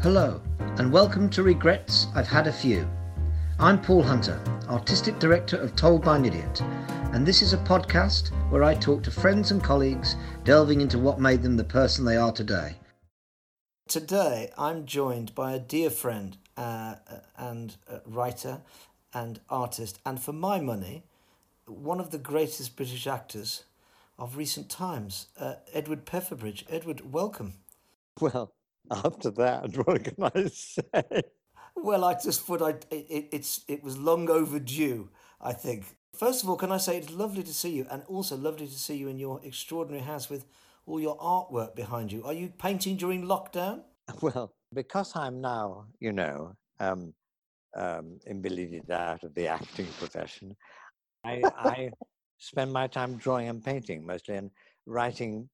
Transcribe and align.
Hello, 0.00 0.40
and 0.78 0.92
welcome 0.92 1.28
to 1.30 1.42
Regrets 1.42 2.06
I've 2.14 2.28
Had 2.28 2.46
a 2.46 2.52
Few. 2.52 2.88
I'm 3.58 3.82
Paul 3.82 4.04
Hunter, 4.04 4.40
Artistic 4.68 5.18
Director 5.18 5.56
of 5.56 5.74
Told 5.74 6.04
by 6.04 6.14
an 6.14 6.24
Idiot, 6.24 6.60
and 7.12 7.26
this 7.26 7.42
is 7.42 7.52
a 7.52 7.58
podcast 7.58 8.28
where 8.48 8.62
I 8.62 8.76
talk 8.76 9.02
to 9.02 9.10
friends 9.10 9.50
and 9.50 9.60
colleagues 9.60 10.14
delving 10.44 10.82
into 10.82 11.00
what 11.00 11.18
made 11.18 11.42
them 11.42 11.56
the 11.56 11.64
person 11.64 12.04
they 12.04 12.16
are 12.16 12.30
today. 12.30 12.76
Today, 13.88 14.52
I'm 14.56 14.86
joined 14.86 15.34
by 15.34 15.54
a 15.54 15.58
dear 15.58 15.90
friend 15.90 16.36
uh, 16.56 16.94
and 17.36 17.74
uh, 17.90 17.98
writer 18.06 18.60
and 19.12 19.40
artist, 19.50 19.98
and 20.06 20.22
for 20.22 20.32
my 20.32 20.60
money, 20.60 21.02
one 21.66 21.98
of 21.98 22.12
the 22.12 22.18
greatest 22.18 22.76
British 22.76 23.08
actors 23.08 23.64
of 24.16 24.36
recent 24.36 24.70
times, 24.70 25.26
uh, 25.40 25.54
Edward 25.72 26.06
Petherbridge. 26.06 26.62
Edward, 26.70 27.12
welcome. 27.12 27.54
Well, 28.20 28.52
after 28.90 29.30
that, 29.30 29.76
what 29.86 30.04
can 30.04 30.30
I 30.34 30.48
say? 30.48 31.22
Well, 31.76 32.04
I 32.04 32.14
just 32.14 32.42
thought 32.42 32.62
I 32.62 32.70
it, 32.94 33.28
it's 33.32 33.64
it 33.68 33.82
was 33.82 33.96
long 33.96 34.28
overdue. 34.28 35.10
I 35.40 35.52
think. 35.52 35.84
First 36.16 36.42
of 36.42 36.50
all, 36.50 36.56
can 36.56 36.72
I 36.72 36.78
say 36.78 36.98
it's 36.98 37.10
lovely 37.10 37.44
to 37.44 37.54
see 37.54 37.70
you, 37.70 37.86
and 37.90 38.02
also 38.08 38.36
lovely 38.36 38.66
to 38.66 38.78
see 38.78 38.96
you 38.96 39.08
in 39.08 39.18
your 39.18 39.40
extraordinary 39.44 40.02
house 40.02 40.28
with 40.28 40.46
all 40.88 41.00
your 41.00 41.16
artwork 41.18 41.76
behind 41.76 42.10
you. 42.10 42.24
Are 42.24 42.32
you 42.32 42.48
painting 42.48 42.96
during 42.96 43.24
lockdown? 43.24 43.82
Well, 44.22 44.54
because 44.72 45.14
I'm 45.14 45.42
now, 45.42 45.84
you 46.00 46.12
know, 46.12 46.54
um, 46.80 47.12
um, 47.76 48.18
out 48.90 49.22
of 49.22 49.34
the 49.34 49.46
acting 49.48 49.86
profession, 49.98 50.56
I, 51.24 51.42
I 51.44 51.90
spend 52.38 52.72
my 52.72 52.86
time 52.86 53.18
drawing 53.18 53.50
and 53.50 53.62
painting 53.62 54.06
mostly, 54.06 54.36
and 54.36 54.50
writing 54.86 55.50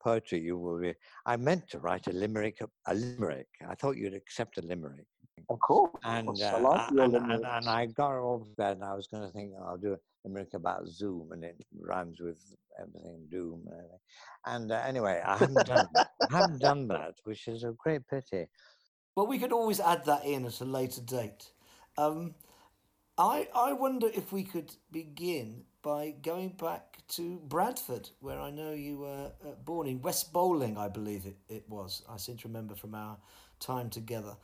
poetry. 0.00 0.40
You 0.40 0.58
will. 0.58 0.80
Be, 0.80 0.94
I 1.26 1.36
meant 1.36 1.68
to 1.70 1.78
write 1.78 2.06
a 2.06 2.12
limerick. 2.12 2.58
A 2.86 2.94
limerick. 2.94 3.48
I 3.66 3.74
thought 3.74 3.96
you'd 3.96 4.14
accept 4.14 4.58
a 4.58 4.62
limerick. 4.62 5.06
Of 5.48 5.60
course. 5.60 5.92
And, 6.04 6.28
uh, 6.28 6.44
I 6.44 6.60
like 6.60 6.90
and, 6.90 7.14
and, 7.14 7.46
and, 7.46 7.68
I 7.68 7.86
got 7.86 8.12
all 8.18 8.42
of 8.42 8.56
that, 8.56 8.72
and 8.72 8.84
I 8.84 8.94
was 8.94 9.06
going 9.06 9.22
to 9.26 9.32
think 9.32 9.52
oh, 9.58 9.64
I'll 9.64 9.76
do 9.76 9.94
a 9.94 9.98
limerick 10.24 10.54
about 10.54 10.88
Zoom, 10.88 11.32
and 11.32 11.44
it 11.44 11.56
rhymes 11.78 12.20
with 12.20 12.38
everything 12.80 13.26
doom 13.30 13.62
and 13.66 13.74
everything. 13.74 13.98
And 14.46 14.72
uh, 14.72 14.82
anyway, 14.86 15.22
I 15.24 15.36
haven't 15.36 15.66
done. 15.66 15.88
I 15.96 16.36
haven't 16.36 16.60
done 16.60 16.88
that, 16.88 17.14
which 17.24 17.48
is 17.48 17.64
a 17.64 17.74
great 17.78 18.06
pity. 18.08 18.46
Well, 19.16 19.26
we 19.26 19.38
could 19.38 19.52
always 19.52 19.80
add 19.80 20.04
that 20.04 20.24
in 20.24 20.44
at 20.46 20.60
a 20.60 20.64
later 20.64 21.00
date. 21.00 21.50
Um, 21.96 22.34
I 23.18 23.48
I 23.54 23.72
wonder 23.72 24.08
if 24.14 24.32
we 24.32 24.44
could 24.44 24.74
begin 24.92 25.64
by 25.82 26.14
going 26.22 26.50
back 26.50 26.98
to 27.08 27.40
Bradford, 27.48 28.10
where 28.20 28.38
I 28.40 28.50
know 28.50 28.72
you 28.72 28.98
were 28.98 29.32
uh, 29.44 29.52
born 29.64 29.88
in 29.88 30.00
West 30.02 30.32
Bowling, 30.32 30.78
I 30.78 30.88
believe 30.88 31.26
it, 31.26 31.36
it 31.48 31.64
was. 31.68 32.02
I 32.08 32.16
seem 32.16 32.36
to 32.38 32.48
remember 32.48 32.76
from 32.76 32.94
our 32.94 33.16
time 33.58 33.90
together. 33.90 34.36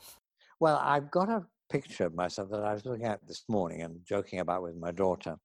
Well, 0.58 0.80
I've 0.82 1.10
got 1.10 1.28
a 1.28 1.46
picture 1.70 2.06
of 2.06 2.14
myself 2.14 2.50
that 2.50 2.64
I 2.64 2.72
was 2.74 2.84
looking 2.84 3.06
at 3.06 3.26
this 3.26 3.44
morning 3.48 3.82
and 3.82 4.04
joking 4.04 4.40
about 4.40 4.62
with 4.62 4.76
my 4.76 4.90
daughter. 4.90 5.36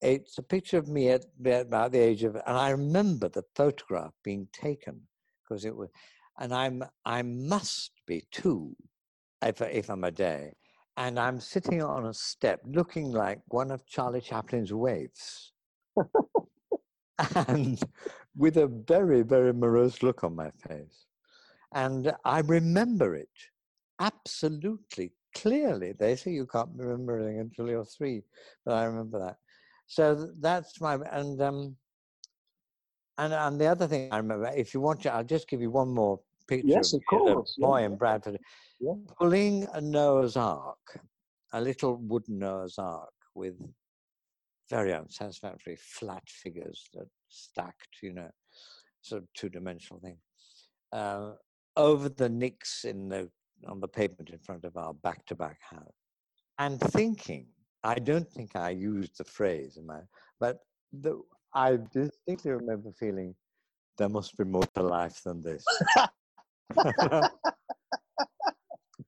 It's 0.00 0.38
a 0.38 0.42
picture 0.42 0.78
of 0.78 0.86
me 0.88 1.08
at 1.10 1.24
about 1.44 1.92
the 1.92 1.98
age 1.98 2.22
of, 2.24 2.36
and 2.36 2.56
I 2.56 2.70
remember 2.70 3.28
the 3.28 3.44
photograph 3.56 4.12
being 4.22 4.46
taken 4.52 5.00
because 5.42 5.64
it 5.64 5.74
was, 5.74 5.88
and 6.38 6.54
I'm 6.54 6.84
I 7.04 7.22
must 7.22 7.92
be 8.06 8.24
two, 8.30 8.76
if 9.42 9.60
if 9.60 9.88
I'm 9.90 10.04
a 10.04 10.10
day, 10.10 10.52
and 10.96 11.18
I'm 11.18 11.40
sitting 11.40 11.82
on 11.82 12.06
a 12.06 12.14
step 12.14 12.60
looking 12.66 13.12
like 13.12 13.40
one 13.48 13.70
of 13.70 13.86
Charlie 13.86 14.20
Chaplin's 14.20 14.72
waifs. 14.72 15.52
and 17.48 17.80
with 18.36 18.56
a 18.56 18.66
very, 18.66 19.22
very 19.22 19.52
morose 19.52 20.02
look 20.02 20.24
on 20.24 20.36
my 20.36 20.50
face. 20.68 21.06
And 21.74 22.12
I 22.24 22.40
remember 22.40 23.14
it 23.16 23.28
absolutely 24.00 25.12
clearly. 25.34 25.92
They 25.92 26.16
say 26.16 26.30
you 26.30 26.46
can't 26.46 26.70
remember 26.76 27.18
anything 27.18 27.40
until 27.40 27.68
you're 27.68 27.84
three, 27.84 28.22
but 28.64 28.74
I 28.74 28.84
remember 28.84 29.18
that. 29.18 29.36
So 29.86 30.30
that's 30.40 30.80
my, 30.80 30.98
and, 31.12 31.40
um, 31.42 31.76
and, 33.18 33.32
and 33.32 33.60
the 33.60 33.66
other 33.66 33.86
thing 33.86 34.08
I 34.12 34.18
remember, 34.18 34.50
if 34.54 34.74
you 34.74 34.80
want 34.80 35.02
to, 35.02 35.12
I'll 35.12 35.24
just 35.24 35.48
give 35.48 35.60
you 35.60 35.70
one 35.70 35.88
more 35.88 36.20
picture 36.48 36.68
yes, 36.68 36.92
of, 36.92 37.02
course. 37.08 37.56
boy 37.58 37.80
yeah. 37.80 37.86
in 37.86 37.96
Bradford 37.96 38.38
yeah. 38.80 38.94
pulling 39.18 39.66
a 39.72 39.80
Noah's 39.80 40.36
Ark, 40.36 41.00
a 41.52 41.60
little 41.60 41.96
wooden 41.96 42.38
Noah's 42.38 42.78
Ark 42.78 43.12
with 43.34 43.54
very 44.70 44.92
unsatisfactory 44.92 45.76
flat 45.76 46.22
figures 46.28 46.88
that 46.94 47.06
stacked, 47.28 48.02
you 48.02 48.12
know, 48.12 48.30
sort 49.02 49.22
of 49.22 49.28
two-dimensional 49.34 50.00
thing, 50.00 50.16
uh, 50.92 51.32
over 51.76 52.08
the 52.08 52.28
nicks 52.28 52.84
in 52.84 53.08
the 53.08 53.30
on 53.66 53.80
the 53.80 53.88
pavement 53.88 54.30
in 54.30 54.38
front 54.38 54.64
of 54.64 54.76
our 54.76 54.92
back-to-back 54.92 55.58
house, 55.70 55.94
and 56.58 56.80
thinking, 56.80 57.46
I 57.82 57.94
don't 57.94 58.28
think 58.30 58.56
I 58.56 58.70
used 58.70 59.16
the 59.16 59.24
phrase 59.24 59.76
in 59.76 59.86
my, 59.86 60.00
but 60.40 60.58
the, 60.92 61.20
I 61.54 61.78
distinctly 61.92 62.50
remember 62.50 62.90
feeling 62.92 63.34
there 63.96 64.08
must 64.08 64.36
be 64.36 64.44
more 64.44 64.66
to 64.74 64.82
life 64.82 65.22
than 65.24 65.42
this. 65.42 65.64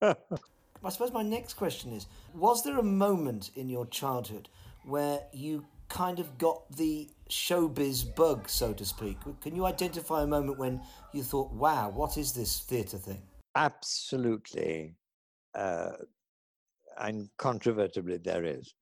I 0.03 0.91
suppose 0.91 1.13
my 1.13 1.23
next 1.23 1.55
question 1.55 1.93
is 1.93 2.07
Was 2.35 2.63
there 2.63 2.79
a 2.79 2.83
moment 2.83 3.51
in 3.57 3.69
your 3.69 3.87
childhood 3.87 4.49
where 4.85 5.21
you 5.33 5.65
kind 5.89 6.19
of 6.19 6.39
got 6.39 6.71
the 6.77 7.09
showbiz 7.31 8.15
bug, 8.15 8.49
so 8.49 8.73
to 8.73 8.85
speak? 8.85 9.19
Can 9.41 9.55
you 9.55 9.67
identify 9.67 10.23
a 10.23 10.27
moment 10.27 10.59
when 10.59 10.81
you 11.13 11.23
thought, 11.23 11.53
wow, 11.53 11.91
what 11.91 12.17
is 12.17 12.33
this 12.33 12.61
theatre 12.61 12.99
thing? 12.99 13.23
Absolutely. 13.55 14.95
Uh, 15.55 15.93
controvertibly, 17.39 18.19
there 18.19 18.45
is. 18.45 18.75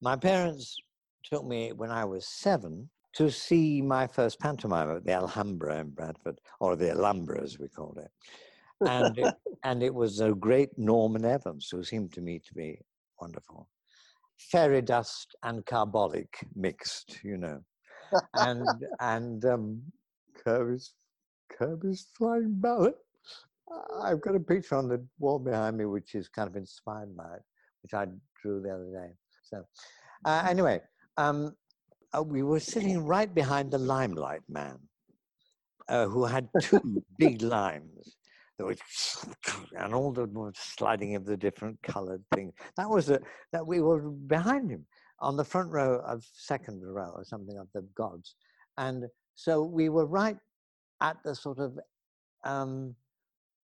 My 0.00 0.16
parents 0.16 0.76
took 1.24 1.44
me 1.44 1.72
when 1.72 1.90
I 1.90 2.04
was 2.04 2.26
seven 2.26 2.88
to 3.14 3.30
see 3.30 3.82
my 3.82 4.06
first 4.06 4.38
pantomime 4.38 4.90
at 4.96 5.04
the 5.04 5.12
Alhambra 5.12 5.78
in 5.78 5.90
Bradford, 5.90 6.40
or 6.60 6.76
the 6.76 6.90
Alhambra 6.90 7.42
as 7.42 7.58
we 7.58 7.68
called 7.68 7.98
it 7.98 8.10
and 8.86 9.18
it, 9.18 9.34
and 9.64 9.82
it 9.82 9.94
was 9.94 10.20
a 10.20 10.32
great 10.32 10.76
Norman 10.78 11.24
Evans 11.24 11.68
who 11.70 11.82
seemed 11.84 12.12
to 12.14 12.20
me 12.20 12.38
to 12.38 12.54
be 12.54 12.78
wonderful. 13.20 13.68
Fairy 14.38 14.82
dust 14.82 15.34
and 15.42 15.64
carbolic 15.66 16.34
mixed, 16.54 17.22
you 17.22 17.36
know, 17.36 17.60
and 18.34 18.66
and 19.00 19.44
um, 19.44 19.82
Kirby's 20.42 20.94
Kirby's 21.50 22.06
flying 22.16 22.54
ballet. 22.54 22.92
I've 24.02 24.20
got 24.20 24.34
a 24.34 24.40
picture 24.40 24.74
on 24.74 24.88
the 24.88 25.04
wall 25.18 25.38
behind 25.38 25.76
me, 25.76 25.84
which 25.84 26.14
is 26.14 26.28
kind 26.28 26.48
of 26.48 26.56
inspired 26.56 27.16
by 27.16 27.34
it, 27.36 27.42
which 27.82 27.94
I 27.94 28.06
drew 28.42 28.60
the 28.60 28.74
other 28.74 28.90
day. 28.92 29.12
So, 29.44 29.64
uh, 30.24 30.44
anyway, 30.48 30.80
um, 31.16 31.54
uh, 32.16 32.22
we 32.22 32.42
were 32.42 32.60
sitting 32.60 33.04
right 33.04 33.32
behind 33.32 33.70
the 33.70 33.78
limelight 33.78 34.42
man, 34.48 34.78
uh, 35.88 36.06
who 36.06 36.24
had 36.24 36.48
two 36.60 37.02
big 37.18 37.42
limes, 37.42 38.16
and 39.78 39.94
all 39.94 40.12
the 40.12 40.52
sliding 40.54 41.14
of 41.14 41.24
the 41.24 41.36
different 41.36 41.80
colored 41.82 42.22
things. 42.34 42.52
That 42.76 42.88
was 42.88 43.10
a, 43.10 43.20
that 43.52 43.66
we 43.66 43.80
were 43.80 44.00
behind 44.10 44.70
him 44.70 44.84
on 45.20 45.36
the 45.36 45.44
front 45.44 45.70
row 45.70 46.00
of 46.06 46.24
second 46.32 46.82
row 46.82 47.12
or 47.14 47.24
something 47.24 47.58
of 47.58 47.68
the 47.74 47.82
gods. 47.94 48.34
And 48.78 49.04
so 49.34 49.62
we 49.62 49.88
were 49.88 50.06
right 50.06 50.36
at 51.00 51.16
the 51.24 51.34
sort 51.34 51.58
of 51.58 51.78
um, 52.44 52.94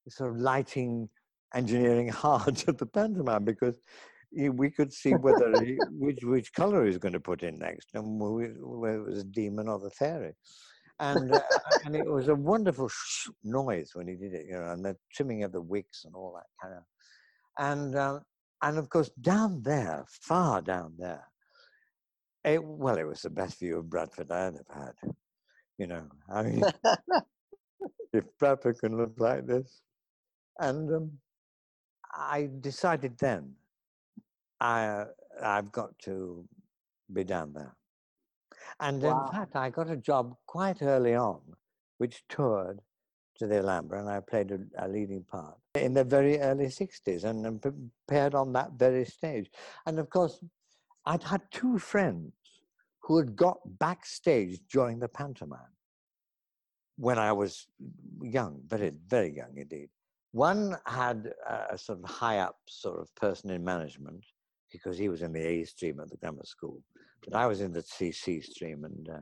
sort 0.09 0.31
of 0.31 0.39
lighting 0.39 1.09
engineering 1.55 2.09
heart 2.25 2.69
of 2.69 2.79
the 2.79 2.87
pantomime 2.87 3.45
because 3.45 3.79
we 4.33 4.71
could 4.71 4.93
see 4.93 5.13
whether 5.13 5.53
he, 5.65 5.79
which 5.91 6.23
which 6.23 6.53
color 6.53 6.85
he's 6.85 6.99
going 6.99 7.13
to 7.13 7.21
put 7.21 7.43
in 7.43 7.59
next 7.59 7.89
and 7.95 8.21
whether 8.21 8.99
it 8.99 9.07
was 9.07 9.19
a 9.19 9.25
demon 9.25 9.69
or 9.69 9.79
the 9.79 9.91
fairy. 9.91 10.35
And 10.99 11.33
uh, 11.35 11.41
and 11.85 11.95
it 11.95 12.07
was 12.07 12.29
a 12.29 12.35
wonderful 12.35 12.91
noise 13.45 13.91
when 13.95 14.09
he 14.09 14.15
did 14.15 14.33
it, 14.33 14.47
you 14.47 14.55
know, 14.59 14.71
and 14.71 14.85
the 14.85 14.97
trimming 15.13 15.45
of 15.45 15.53
the 15.53 15.61
wicks 15.61 16.05
and 16.05 16.15
all 16.15 16.35
that 16.35 16.47
kind 16.63 16.79
of, 16.79 16.85
and 17.59 17.97
um, 17.97 18.21
and 18.63 18.79
of 18.79 18.89
course 18.89 19.11
down 19.21 19.63
there, 19.63 20.05
far 20.09 20.63
down 20.63 20.95
there, 20.99 21.25
it, 22.45 22.63
well, 22.63 22.97
it 22.97 23.07
was 23.07 23.23
the 23.23 23.31
best 23.31 23.59
view 23.59 23.79
of 23.79 23.91
Bradford 23.91 24.31
I 24.31 24.47
ever 24.47 24.65
had. 24.73 25.13
You 25.79 25.89
know, 25.89 26.07
I 26.33 26.43
mean, 26.43 26.65
if 28.13 28.25
Bradford 28.39 28.79
can 28.79 28.97
look 28.97 29.15
like 29.19 29.47
this, 29.47 29.83
and 30.59 30.91
um, 30.95 31.13
I 32.15 32.49
decided 32.61 33.19
then, 33.19 33.53
I 34.61 35.05
I've 35.43 35.73
got 35.73 35.99
to 36.01 36.47
be 37.13 37.25
down 37.25 37.53
there. 37.53 37.77
And 38.81 39.03
wow. 39.03 39.27
in 39.27 39.33
fact, 39.33 39.57
I 39.57 39.71
got 39.71 39.91
a 39.91 39.97
job 39.97 40.35
quite 40.47 40.83
early 40.83 41.15
on, 41.15 41.41
which 41.99 42.25
toured 42.29 42.81
to 43.39 43.47
the 43.47 43.59
Alhambra, 43.59 44.01
and 44.01 44.09
I 44.09 44.21
played 44.21 44.51
a, 44.51 44.59
a 44.79 44.89
leading 44.89 45.23
part 45.23 45.57
in 45.75 45.93
the 45.95 46.05
very 46.05 46.41
early 46.41 46.67
60s 46.67 47.25
and, 47.25 47.47
and 47.47 47.61
prepared 47.61 48.35
on 48.35 48.53
that 48.55 48.73
very 48.73 49.05
stage. 49.05 49.51
And 49.87 49.99
of 49.99 50.09
course, 50.09 50.43
I'd 51.05 51.23
had 51.23 51.43
two 51.51 51.79
friends 51.79 52.33
who 53.01 53.19
had 53.19 53.37
got 53.37 53.59
backstage 53.79 54.59
during 54.73 54.99
the 54.99 55.09
pantomime 55.09 55.61
when 56.97 57.19
I 57.19 57.33
was 57.33 57.67
young, 58.23 58.61
very, 58.67 58.93
very 59.07 59.37
young 59.37 59.57
indeed. 59.57 59.91
One 60.33 60.77
had 60.87 61.33
a 61.47 61.79
sort 61.79 62.01
of 62.03 62.11
high 62.11 62.39
up 62.39 62.57
sort 62.69 62.99
of 63.01 63.15
person 63.15 63.51
in 63.51 63.65
management 63.65 64.25
because 64.77 64.99
he 64.99 65.09
was 65.09 65.23
in 65.23 65.33
the 65.33 65.45
A 65.45 65.65
stream 65.65 66.01
at 66.01 66.11
the 66.11 66.17
grammar 66.17 66.45
school, 66.45 66.83
but 67.25 67.37
I 67.37 67.47
was 67.47 67.61
in 67.61 67.73
the 67.73 67.81
CC 67.81 68.43
stream. 68.45 68.85
And, 68.85 69.09
uh, 69.09 69.21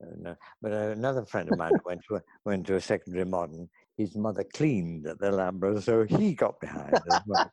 and 0.00 0.28
uh, 0.28 0.34
but 0.60 0.72
another 0.72 1.24
friend 1.24 1.48
of 1.48 1.56
mine 1.56 1.72
went 1.84 2.02
to 2.08 2.16
a, 2.16 2.20
went 2.44 2.66
to 2.66 2.76
a 2.76 2.80
secondary 2.80 3.24
modern. 3.24 3.68
His 3.96 4.16
mother 4.16 4.44
cleaned 4.44 5.06
at 5.06 5.18
the 5.18 5.26
Alhambra, 5.26 5.80
so 5.80 6.04
he 6.04 6.34
got 6.34 6.60
behind 6.60 7.02
as 7.06 7.20
well. 7.26 7.52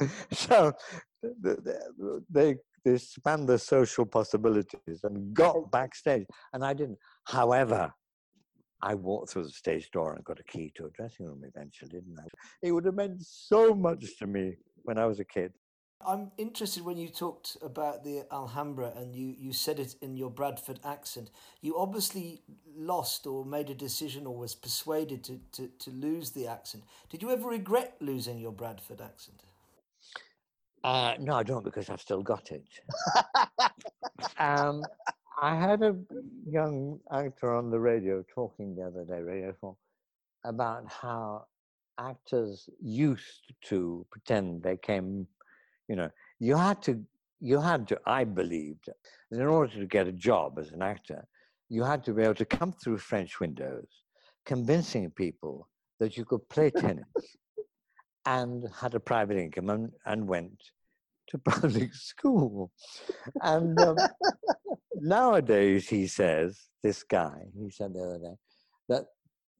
so 0.32 0.72
they 2.30 2.56
they 2.84 2.98
spanned 2.98 3.48
the 3.48 3.58
social 3.58 4.04
possibilities 4.04 5.00
and 5.02 5.34
got 5.34 5.70
backstage, 5.70 6.26
and 6.52 6.64
I 6.64 6.74
didn't. 6.74 6.98
However, 7.24 7.92
I 8.82 8.94
walked 8.94 9.30
through 9.30 9.44
the 9.44 9.50
stage 9.50 9.90
door 9.90 10.12
and 10.12 10.24
got 10.24 10.40
a 10.40 10.44
key 10.44 10.70
to 10.76 10.86
a 10.86 10.90
dressing 10.90 11.24
room 11.26 11.42
eventually, 11.42 11.90
didn't 11.90 12.18
I? 12.18 12.26
It 12.62 12.72
would 12.72 12.84
have 12.84 12.94
meant 12.94 13.22
so 13.22 13.74
much 13.74 14.18
to 14.18 14.26
me 14.26 14.56
when 14.82 14.98
I 14.98 15.06
was 15.06 15.20
a 15.20 15.24
kid. 15.24 15.52
I'm 16.06 16.30
interested 16.38 16.84
when 16.84 16.96
you 16.96 17.08
talked 17.08 17.56
about 17.62 18.04
the 18.04 18.24
Alhambra 18.32 18.92
and 18.96 19.14
you, 19.14 19.34
you 19.38 19.52
said 19.52 19.78
it 19.78 19.94
in 20.00 20.16
your 20.16 20.30
Bradford 20.30 20.80
accent. 20.84 21.30
You 21.60 21.78
obviously 21.78 22.42
lost 22.76 23.26
or 23.26 23.44
made 23.44 23.70
a 23.70 23.74
decision 23.74 24.26
or 24.26 24.36
was 24.36 24.54
persuaded 24.54 25.24
to, 25.24 25.40
to, 25.52 25.68
to 25.78 25.90
lose 25.90 26.30
the 26.30 26.46
accent. 26.46 26.84
Did 27.10 27.22
you 27.22 27.30
ever 27.30 27.48
regret 27.48 27.96
losing 28.00 28.38
your 28.38 28.52
Bradford 28.52 29.00
accent? 29.00 29.42
Uh, 30.82 31.14
no, 31.18 31.34
I 31.34 31.42
don't 31.42 31.64
because 31.64 31.88
I've 31.88 32.00
still 32.00 32.22
got 32.22 32.50
it. 32.50 32.64
um, 34.38 34.84
I 35.40 35.56
had 35.56 35.82
a 35.82 35.96
young 36.46 37.00
actor 37.10 37.54
on 37.54 37.70
the 37.70 37.80
radio 37.80 38.24
talking 38.34 38.76
the 38.76 38.82
other 38.82 39.04
day, 39.04 39.20
Radio 39.20 39.54
4, 39.60 39.74
about 40.44 40.84
how 40.86 41.46
actors 41.98 42.68
used 42.80 43.52
to 43.62 44.06
pretend 44.10 44.62
they 44.62 44.76
came, 44.76 45.26
you 45.88 45.96
know, 45.96 46.10
you 46.38 46.56
had 46.56 46.82
to, 46.82 47.02
you 47.40 47.60
had 47.60 47.88
to, 47.88 48.00
I 48.06 48.24
believed, 48.24 48.88
in 49.30 49.40
order 49.42 49.72
to 49.78 49.86
get 49.86 50.06
a 50.06 50.12
job 50.12 50.58
as 50.58 50.70
an 50.70 50.82
actor, 50.82 51.26
you 51.68 51.82
had 51.82 52.04
to 52.04 52.12
be 52.12 52.22
able 52.22 52.34
to 52.34 52.44
come 52.44 52.72
through 52.72 52.98
French 52.98 53.40
windows, 53.40 53.86
convincing 54.46 55.10
people 55.10 55.68
that 56.00 56.16
you 56.16 56.24
could 56.24 56.48
play 56.48 56.70
tennis 56.70 57.06
and 58.26 58.64
had 58.80 58.94
a 58.94 59.00
private 59.00 59.36
income 59.36 59.70
and, 59.70 59.90
and 60.06 60.26
went 60.26 60.62
to 61.28 61.38
public 61.44 61.94
school. 61.94 62.70
And 63.42 63.78
um, 63.80 63.96
nowadays, 64.94 65.88
he 65.88 66.06
says, 66.06 66.68
this 66.82 67.02
guy, 67.02 67.46
he 67.58 67.70
said 67.70 67.94
the 67.94 68.00
other 68.00 68.18
day, 68.18 68.36
that 68.88 69.04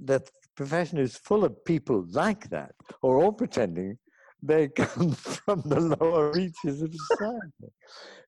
the 0.00 0.22
profession 0.54 0.98
is 0.98 1.16
full 1.16 1.44
of 1.44 1.64
people 1.64 2.04
like 2.10 2.48
that, 2.50 2.74
or 3.02 3.22
all 3.22 3.32
pretending 3.32 3.98
they 4.44 4.68
come 4.76 5.12
from 5.12 5.62
the 5.64 5.80
lower 5.80 6.32
reaches 6.32 6.82
of 6.82 6.94
society. 6.94 7.72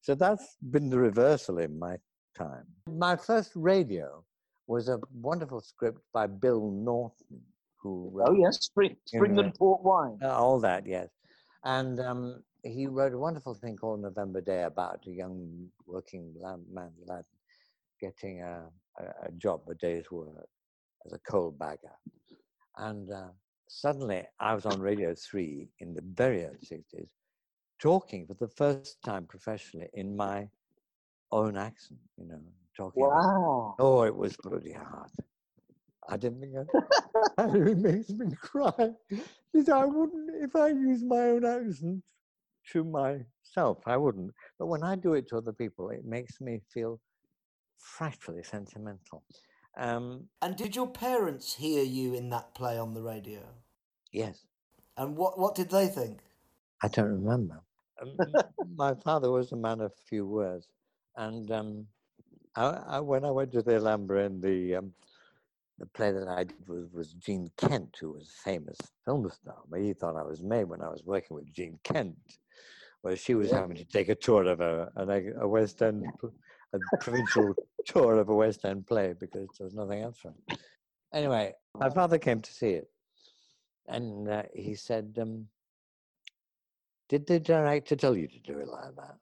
So 0.00 0.14
that's 0.14 0.56
been 0.70 0.88
the 0.88 0.98
reversal 0.98 1.58
in 1.58 1.78
my 1.78 1.96
time. 2.36 2.64
My 2.88 3.16
first 3.16 3.52
radio 3.54 4.24
was 4.66 4.88
a 4.88 4.98
wonderful 5.12 5.60
script 5.60 6.00
by 6.12 6.26
Bill 6.26 6.70
Naughton, 6.70 7.40
who 7.76 8.10
wrote. 8.12 8.28
Oh, 8.30 8.34
yes, 8.34 8.60
Spring, 8.60 8.96
Spring 9.04 9.38
and 9.38 9.54
Port 9.54 9.82
Wine. 9.82 10.18
Uh, 10.22 10.36
all 10.36 10.58
that, 10.60 10.86
yes. 10.86 11.08
And 11.64 12.00
um, 12.00 12.42
he 12.62 12.86
wrote 12.86 13.12
a 13.12 13.18
wonderful 13.18 13.54
thing 13.54 13.76
called 13.76 14.02
November 14.02 14.40
Day 14.40 14.62
about 14.62 15.00
a 15.06 15.10
young 15.10 15.68
working 15.86 16.34
man 16.72 16.90
lad 17.06 17.24
getting 18.00 18.42
a, 18.42 18.64
a, 18.98 19.04
a 19.26 19.32
job, 19.38 19.62
a 19.70 19.74
day's 19.74 20.10
work, 20.10 20.28
as 21.04 21.12
a 21.12 21.18
coal 21.18 21.50
bagger. 21.50 21.96
And 22.76 23.10
uh, 23.10 23.28
suddenly 23.68 24.24
I 24.40 24.54
was 24.54 24.66
on 24.66 24.80
Radio 24.80 25.14
3 25.14 25.68
in 25.80 25.94
the 25.94 26.02
very 26.14 26.44
early 26.44 26.58
60s, 26.64 27.08
talking 27.78 28.26
for 28.26 28.34
the 28.34 28.48
first 28.48 29.02
time 29.02 29.26
professionally 29.26 29.88
in 29.94 30.16
my 30.16 30.48
own 31.32 31.56
accent, 31.56 32.00
you 32.16 32.26
know, 32.26 32.40
talking. 32.76 33.02
Wow. 33.02 33.74
About, 33.78 33.84
oh, 33.84 34.02
it 34.02 34.16
was 34.16 34.36
bloody 34.36 34.72
hard. 34.72 35.10
I 36.08 36.16
didn't 36.16 36.40
think 36.40 36.54
I, 37.38 37.44
it 37.44 37.78
makes 37.78 38.10
me 38.10 38.26
cry. 38.40 38.72
I 38.78 39.84
wouldn't, 39.84 40.30
if 40.42 40.54
I 40.54 40.68
use 40.68 41.02
my 41.02 41.16
own 41.16 41.44
accent 41.44 42.02
to 42.72 42.84
myself, 42.84 43.78
I 43.86 43.96
wouldn't. 43.96 44.32
But 44.58 44.66
when 44.66 44.82
I 44.82 44.96
do 44.96 45.14
it 45.14 45.28
to 45.28 45.38
other 45.38 45.52
people, 45.52 45.90
it 45.90 46.04
makes 46.04 46.40
me 46.40 46.60
feel 46.72 47.00
frightfully 47.78 48.42
sentimental. 48.42 49.24
Um, 49.76 50.28
and 50.40 50.56
did 50.56 50.74
your 50.74 50.88
parents 50.88 51.54
hear 51.54 51.82
you 51.84 52.14
in 52.14 52.30
that 52.30 52.54
play 52.54 52.78
on 52.78 52.94
the 52.94 53.02
radio? 53.02 53.40
Yes. 54.12 54.46
And 54.96 55.16
what, 55.16 55.38
what 55.38 55.54
did 55.54 55.70
they 55.70 55.88
think? 55.88 56.20
I 56.82 56.88
don't 56.88 57.10
remember. 57.10 57.60
Um, 58.00 58.16
my 58.76 58.94
father 58.94 59.30
was 59.30 59.52
a 59.52 59.56
man 59.56 59.80
of 59.80 59.92
few 60.08 60.26
words. 60.26 60.68
And 61.16 61.50
um, 61.50 61.86
I, 62.54 62.66
I, 62.86 63.00
when 63.00 63.24
I 63.24 63.30
went 63.30 63.52
to 63.52 63.62
the 63.62 63.76
Alhambra 63.76 64.24
in 64.24 64.40
the 64.40 64.76
um, 64.76 64.92
the 65.78 65.86
play 65.86 66.10
that 66.10 66.28
I 66.28 66.44
did 66.44 66.66
was, 66.66 66.86
was 66.92 67.12
Jean 67.14 67.50
Kent, 67.58 67.98
who 68.00 68.12
was 68.12 68.28
a 68.28 68.42
famous 68.42 68.78
film 69.04 69.28
star. 69.30 69.56
But 69.68 69.80
he 69.80 69.92
thought 69.92 70.16
I 70.16 70.22
was 70.22 70.42
made 70.42 70.64
when 70.64 70.80
I 70.80 70.88
was 70.88 71.02
working 71.04 71.36
with 71.36 71.52
Jean 71.52 71.78
Kent, 71.84 72.16
where 73.02 73.16
she 73.16 73.34
was 73.34 73.50
having 73.50 73.76
to 73.76 73.84
take 73.84 74.08
a 74.08 74.14
tour 74.14 74.44
of 74.44 74.60
a, 74.60 74.90
a, 74.96 75.42
a 75.42 75.48
West 75.48 75.82
End, 75.82 76.06
a 76.76 76.96
provincial 76.98 77.56
tour 77.84 78.18
of 78.18 78.28
a 78.28 78.34
West 78.34 78.64
End 78.64 78.86
play 78.86 79.14
because 79.18 79.48
there 79.56 79.64
was 79.64 79.74
nothing 79.74 80.02
else 80.02 80.18
for 80.18 80.28
him. 80.28 80.58
Anyway, 81.12 81.54
my 81.74 81.88
father 81.90 82.18
came 82.18 82.40
to 82.40 82.52
see 82.52 82.70
it, 82.70 82.90
and 83.86 84.28
uh, 84.28 84.42
he 84.54 84.74
said, 84.74 85.16
um, 85.20 85.48
"Did 87.08 87.26
the 87.26 87.40
director 87.40 87.96
tell 87.96 88.16
you 88.16 88.28
to 88.28 88.38
do 88.40 88.58
it 88.58 88.68
like 88.68 88.94
that?" 88.96 89.16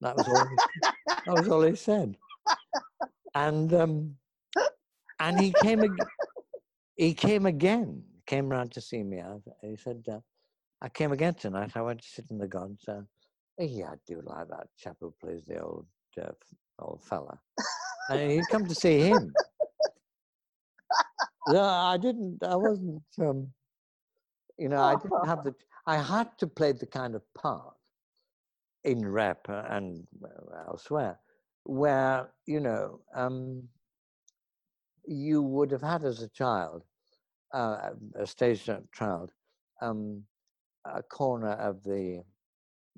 That 0.00 0.16
was 0.16 0.28
all. 0.28 0.44
He, 0.44 0.56
that 1.26 1.34
was 1.34 1.48
all 1.48 1.62
he 1.62 1.74
said. 1.76 2.16
And 3.34 3.72
um, 3.74 4.16
and 5.20 5.38
he 5.38 5.52
came 5.52 5.82
again. 5.82 6.06
he 6.96 7.14
came 7.14 7.46
again. 7.46 8.04
Came 8.26 8.48
round 8.48 8.72
to 8.72 8.80
see 8.80 9.02
me. 9.02 9.22
He 9.62 9.76
said, 9.76 10.04
uh, 10.10 10.20
"I 10.80 10.88
came 10.88 11.12
again 11.12 11.34
tonight. 11.34 11.76
I 11.76 11.82
went 11.82 12.02
to 12.02 12.08
sit 12.08 12.30
in 12.30 12.38
the 12.38 12.48
gods." 12.48 12.88
Uh, 12.88 13.02
yeah, 13.58 13.90
I 13.90 13.96
do 14.06 14.22
like 14.24 14.48
that 14.48 14.68
chap 14.76 14.96
who 15.00 15.12
plays 15.20 15.44
the 15.46 15.60
old 15.60 15.86
uh, 16.20 16.32
old 16.78 17.02
fella. 17.04 17.38
and 18.10 18.30
he'd 18.30 18.48
come 18.48 18.66
to 18.66 18.74
see 18.74 19.00
him. 19.00 19.34
no, 21.48 21.62
I 21.62 21.96
didn't. 21.96 22.42
I 22.42 22.56
wasn't. 22.56 23.02
Um, 23.20 23.48
you 24.58 24.68
know, 24.68 24.82
I 24.82 24.96
didn't 24.96 25.26
have 25.26 25.44
the. 25.44 25.54
I 25.86 25.96
had 25.96 26.36
to 26.38 26.46
play 26.46 26.72
the 26.72 26.86
kind 26.86 27.14
of 27.14 27.22
part 27.34 27.74
in 28.84 29.06
rep 29.06 29.46
and 29.48 30.06
elsewhere 30.66 31.18
where 31.64 32.30
you 32.46 32.60
know 32.60 33.00
um, 33.14 33.68
you 35.06 35.42
would 35.42 35.70
have 35.70 35.82
had 35.82 36.04
as 36.04 36.22
a 36.22 36.28
child, 36.28 36.84
uh, 37.54 37.90
a 38.18 38.26
stage 38.26 38.68
child, 38.94 39.32
um, 39.80 40.22
a 40.84 41.02
corner 41.02 41.52
of 41.52 41.82
the, 41.82 42.22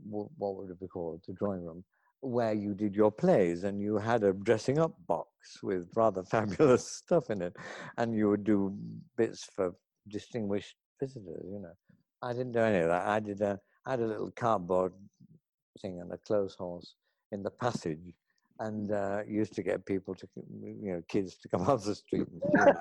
what 0.05 0.57
would 0.57 0.71
it 0.71 0.81
be 0.81 0.89
called, 0.89 1.23
the 1.27 1.33
drawing 1.35 1.65
room, 1.65 1.85
where 2.21 2.53
you 2.53 2.75
did 2.75 2.95
your 2.95 3.11
plays 3.11 3.65
and 3.65 3.81
you 3.81 3.97
had 3.97 4.23
a 4.25 4.33
dressing 4.33 4.79
up 4.79 4.95
box 5.07 5.29
with 5.63 5.89
rather 5.97 6.23
fabulous 6.31 6.87
stuff 6.87 7.31
in 7.31 7.43
it 7.43 7.55
and 7.99 8.15
you 8.15 8.29
would 8.29 8.45
do 8.45 8.77
bits 9.17 9.49
for 9.55 9.73
distinguished 10.09 10.77
visitors, 11.01 11.45
you 11.51 11.61
know. 11.61 11.73
I 12.23 12.33
didn't 12.33 12.53
do 12.53 12.61
any 12.61 12.81
of 12.81 12.89
that. 12.89 13.07
I 13.07 13.21
did 13.21 13.41
a, 13.41 13.59
I 13.87 13.93
had 13.93 14.01
a 14.01 14.07
little 14.07 14.31
cardboard 14.37 14.93
thing 15.81 16.01
and 16.01 16.13
a 16.13 16.19
clothes 16.19 16.55
horse 16.59 16.95
in 17.33 17.43
the 17.43 17.51
passage 17.51 18.15
and 18.59 18.93
uh, 18.93 19.23
used 19.27 19.55
to 19.55 19.63
get 19.63 19.87
people 19.87 20.15
to, 20.15 20.29
you 20.63 20.93
know, 20.93 21.03
kids 21.09 21.39
to 21.39 21.49
come 21.49 21.63
off 21.69 21.85
the 21.85 21.95
street 21.95 22.27
and 22.31 22.77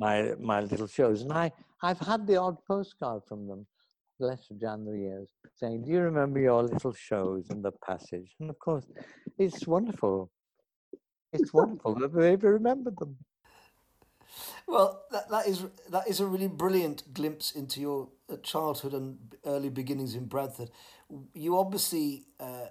my, 0.00 0.34
my 0.38 0.60
little 0.60 0.86
shows. 0.86 1.22
And 1.22 1.32
I, 1.32 1.50
I've 1.82 1.98
had 1.98 2.26
the 2.26 2.36
odd 2.36 2.58
postcard 2.68 3.22
from 3.26 3.48
them, 3.48 3.66
less 4.20 4.50
of 4.50 4.60
January 4.60 5.02
years, 5.02 5.28
saying, 5.54 5.82
"Do 5.82 5.90
you 5.90 6.00
remember 6.00 6.40
your 6.40 6.62
little 6.62 6.92
shows 6.92 7.50
in 7.50 7.62
the 7.62 7.72
passage?" 7.72 8.34
And 8.40 8.50
of 8.50 8.58
course, 8.58 8.86
it's 9.38 9.66
wonderful. 9.66 10.30
It's 11.32 11.52
wonderful 11.52 11.94
that 11.96 12.14
they've 12.14 12.42
remembered 12.42 12.96
them. 12.98 13.16
Well, 14.66 15.02
that, 15.10 15.28
that 15.30 15.46
is 15.46 15.64
that 15.90 16.08
is 16.08 16.20
a 16.20 16.26
really 16.26 16.48
brilliant 16.48 17.12
glimpse 17.14 17.52
into 17.52 17.80
your 17.80 18.08
uh, 18.30 18.36
childhood 18.42 18.94
and 18.94 19.18
early 19.44 19.70
beginnings 19.70 20.14
in 20.14 20.26
Bradford. 20.26 20.70
You 21.32 21.56
obviously 21.56 22.26
uh, 22.38 22.66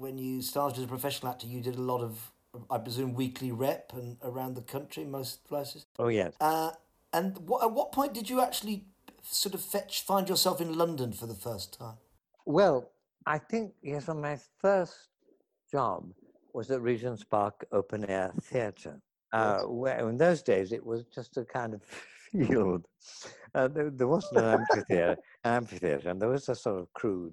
when 0.00 0.18
you 0.18 0.42
started 0.42 0.78
as 0.78 0.84
a 0.84 0.88
professional 0.88 1.30
actor, 1.30 1.46
you 1.46 1.60
did 1.60 1.76
a 1.76 1.82
lot 1.82 2.00
of, 2.00 2.32
I 2.70 2.78
presume, 2.78 3.14
weekly 3.14 3.52
rep 3.52 3.92
and 3.94 4.16
around 4.22 4.54
the 4.54 4.62
country, 4.62 5.04
most 5.04 5.46
places. 5.46 5.86
Oh 5.98 6.08
yes. 6.08 6.34
Uh, 6.40 6.70
and 7.12 7.36
what, 7.38 7.62
at 7.62 7.72
what 7.72 7.92
point 7.92 8.14
did 8.14 8.30
you 8.30 8.40
actually 8.40 8.84
sort 9.22 9.54
of 9.54 9.60
fetch 9.60 10.02
find 10.02 10.28
yourself 10.28 10.60
in 10.60 10.76
London 10.76 11.12
for 11.12 11.26
the 11.26 11.34
first 11.34 11.78
time? 11.78 11.96
Well, 12.46 12.90
I 13.26 13.38
think 13.38 13.72
yes. 13.82 14.08
On 14.08 14.20
my 14.20 14.38
first 14.58 15.08
job 15.70 16.10
was 16.52 16.70
at 16.70 16.80
Regent's 16.82 17.24
Park 17.24 17.64
Open 17.72 18.04
Air 18.04 18.32
Theatre. 18.42 19.00
Uh, 19.32 19.60
where 19.62 20.08
in 20.08 20.16
those 20.16 20.42
days 20.42 20.72
it 20.72 20.84
was 20.84 21.04
just 21.04 21.36
a 21.36 21.44
kind 21.44 21.72
of 21.74 21.82
field. 22.48 22.84
Uh, 23.54 23.68
there, 23.68 23.90
there, 23.90 24.08
wasn't 24.08 24.38
an 24.38 24.60
amphitheater, 24.60 25.16
amphitheater, 25.44 26.10
and 26.10 26.20
there 26.20 26.28
was 26.28 26.48
a 26.48 26.54
sort 26.54 26.80
of 26.80 26.92
crude 26.94 27.32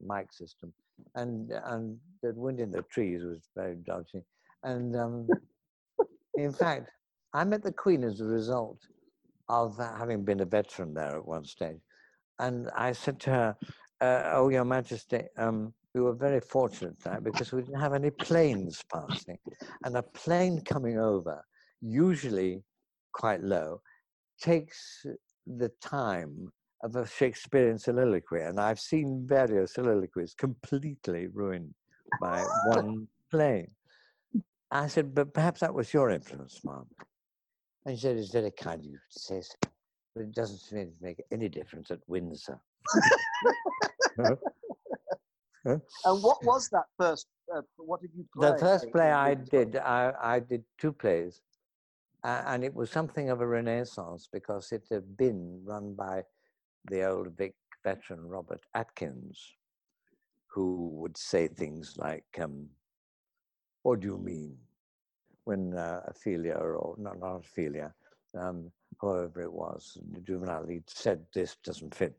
mic 0.00 0.32
system, 0.32 0.72
and 1.14 1.52
and 1.66 1.96
the 2.22 2.32
wind 2.34 2.58
in 2.58 2.70
the 2.70 2.82
trees 2.82 3.22
was 3.22 3.48
very 3.54 3.76
dodgy. 3.76 4.22
And 4.64 4.96
um, 4.96 5.28
in 6.34 6.52
fact, 6.52 6.90
I 7.32 7.44
met 7.44 7.62
the 7.62 7.72
Queen 7.72 8.02
as 8.02 8.20
a 8.20 8.24
result 8.24 8.80
of 9.48 9.78
having 9.78 10.24
been 10.24 10.40
a 10.40 10.44
veteran 10.44 10.94
there 10.94 11.16
at 11.16 11.26
one 11.26 11.44
stage, 11.44 11.80
and 12.38 12.68
I 12.76 12.92
said 12.92 13.20
to 13.20 13.30
her, 13.30 13.56
uh, 14.00 14.30
"Oh, 14.34 14.48
Your 14.48 14.64
Majesty." 14.64 15.22
Um, 15.36 15.74
we 15.94 16.00
were 16.00 16.14
very 16.14 16.40
fortunate 16.40 16.98
that 17.00 17.24
because 17.24 17.52
we 17.52 17.62
didn't 17.62 17.80
have 17.80 17.94
any 17.94 18.10
planes 18.10 18.84
passing. 18.92 19.38
And 19.84 19.96
a 19.96 20.02
plane 20.02 20.60
coming 20.60 20.98
over, 20.98 21.42
usually 21.80 22.62
quite 23.12 23.42
low, 23.42 23.80
takes 24.40 25.04
the 25.46 25.70
time 25.80 26.52
of 26.84 26.94
a 26.94 27.06
Shakespearean 27.06 27.78
soliloquy. 27.78 28.42
And 28.42 28.60
I've 28.60 28.78
seen 28.78 29.24
various 29.26 29.74
soliloquies 29.74 30.34
completely 30.34 31.26
ruined 31.26 31.74
by 32.20 32.44
one 32.66 33.08
plane. 33.30 33.72
I 34.70 34.86
said, 34.86 35.14
but 35.14 35.32
perhaps 35.32 35.60
that 35.60 35.74
was 35.74 35.92
your 35.92 36.10
influence, 36.10 36.60
Mom. 36.64 36.86
And 37.88 37.96
she 37.98 38.02
said, 38.02 38.18
it's 38.18 38.28
very 38.28 38.50
kind 38.50 38.80
of 38.80 38.84
you 38.84 38.98
to 38.98 39.18
say 39.18 39.40
so, 39.40 39.54
but 40.14 40.24
it 40.24 40.34
doesn't 40.34 40.58
seem 40.58 40.90
to 40.90 40.92
make 41.00 41.22
any 41.32 41.48
difference 41.48 41.90
at 41.90 42.00
Windsor. 42.06 42.60
and 45.64 45.80
what 46.04 46.44
was 46.44 46.68
that 46.68 46.84
first? 46.98 47.28
Uh, 47.50 47.62
what 47.78 48.02
did 48.02 48.10
you 48.14 48.26
play? 48.36 48.50
The 48.50 48.58
first 48.58 48.92
play 48.92 49.10
I 49.10 49.32
did, 49.32 49.76
I, 49.76 50.12
I 50.22 50.38
did 50.38 50.64
two 50.76 50.92
plays, 50.92 51.40
uh, 52.24 52.42
and 52.48 52.62
it 52.62 52.74
was 52.74 52.90
something 52.90 53.30
of 53.30 53.40
a 53.40 53.46
renaissance 53.46 54.28
because 54.30 54.70
it 54.70 54.84
had 54.90 55.16
been 55.16 55.62
run 55.64 55.94
by 55.94 56.24
the 56.90 57.08
old 57.08 57.38
Vic 57.38 57.54
veteran 57.82 58.20
Robert 58.28 58.60
Atkins, 58.74 59.54
who 60.48 60.90
would 60.92 61.16
say 61.16 61.48
things 61.48 61.96
like, 61.96 62.26
um, 62.38 62.68
"What 63.80 64.00
do 64.00 64.08
you 64.08 64.18
mean?" 64.18 64.58
When 65.48 65.62
uh, 65.74 66.00
Ophelia, 66.12 66.54
or 66.54 66.94
not, 66.98 67.18
not 67.18 67.36
Ophelia, 67.36 67.88
um, 68.38 68.70
whoever 69.00 69.40
it 69.48 69.52
was, 69.64 69.96
the 70.12 70.20
juvenile 70.20 70.66
lead 70.70 70.84
said, 70.88 71.18
"This 71.32 71.56
doesn't 71.64 71.94
fit, 71.94 72.14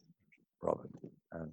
Robert," 0.63 0.89
and 1.33 1.51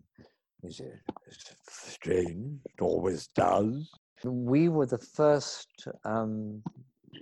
he 0.63 0.73
said, 0.73 1.01
it's 1.27 1.55
strange, 1.69 2.61
it 2.65 2.81
always 2.81 3.29
does. 3.29 3.91
We 4.25 4.69
were 4.69 4.87
the 4.87 4.99
first 4.99 5.69
um, 6.05 6.63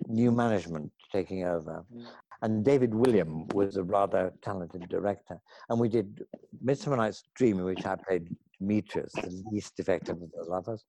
new 0.06 0.30
management 0.30 0.92
taking 1.12 1.44
over. 1.44 1.84
Mm. 1.92 2.06
And 2.42 2.64
David 2.64 2.94
William 2.94 3.48
was 3.48 3.76
a 3.76 3.82
rather 3.82 4.32
talented 4.42 4.88
director. 4.88 5.40
And 5.68 5.80
we 5.80 5.88
did 5.88 6.22
Midsummer 6.60 6.96
Night's 6.96 7.24
Dream, 7.34 7.58
in 7.58 7.64
which 7.64 7.86
I 7.86 7.96
played 7.96 8.28
Demetrius, 8.58 9.12
the 9.14 9.42
least 9.50 9.80
effective 9.80 10.20
of 10.22 10.30
the 10.30 10.44
lovers, 10.44 10.84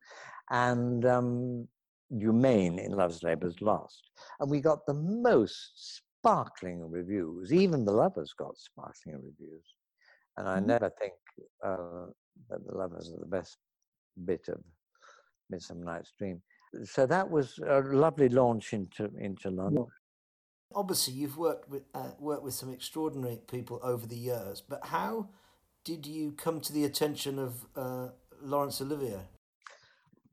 and 0.49 1.05
um, 1.05 1.67
Dumaine 2.13 2.83
in 2.83 2.91
Love's 2.91 3.23
Labour's 3.23 3.61
Lost. 3.61 4.09
And 4.39 4.49
we 4.49 4.61
got 4.61 4.85
the 4.85 4.93
most 4.93 6.01
sparkling 6.19 6.89
reviews. 6.89 7.53
Even 7.53 7.85
the 7.85 7.91
lovers 7.91 8.33
got 8.37 8.57
sparkling 8.57 9.15
reviews. 9.15 9.63
And 10.37 10.47
I 10.47 10.57
mm-hmm. 10.57 10.67
never 10.67 10.91
think 10.99 11.13
uh, 11.63 12.07
that 12.49 12.65
the 12.65 12.77
lovers 12.77 13.11
are 13.11 13.19
the 13.19 13.25
best 13.25 13.57
bit 14.25 14.47
of 14.49 14.61
Midsummer 15.49 15.85
Night's 15.85 16.13
Dream. 16.17 16.41
So 16.83 17.05
that 17.05 17.29
was 17.29 17.59
a 17.59 17.79
lovely 17.81 18.29
launch 18.29 18.73
into 18.73 19.09
into 19.17 19.49
London. 19.49 19.85
Obviously, 20.73 21.13
you've 21.13 21.37
worked 21.37 21.69
with 21.69 21.83
uh, 21.93 22.11
worked 22.19 22.43
with 22.43 22.53
some 22.53 22.73
extraordinary 22.73 23.39
people 23.49 23.79
over 23.81 24.05
the 24.05 24.17
years, 24.17 24.61
but 24.67 24.79
how 24.83 25.29
did 25.85 26.05
you 26.05 26.33
come 26.33 26.59
to 26.59 26.73
the 26.73 26.83
attention 26.83 27.39
of 27.39 27.65
uh, 27.75 28.09
Laurence 28.41 28.81
Olivier? 28.81 29.21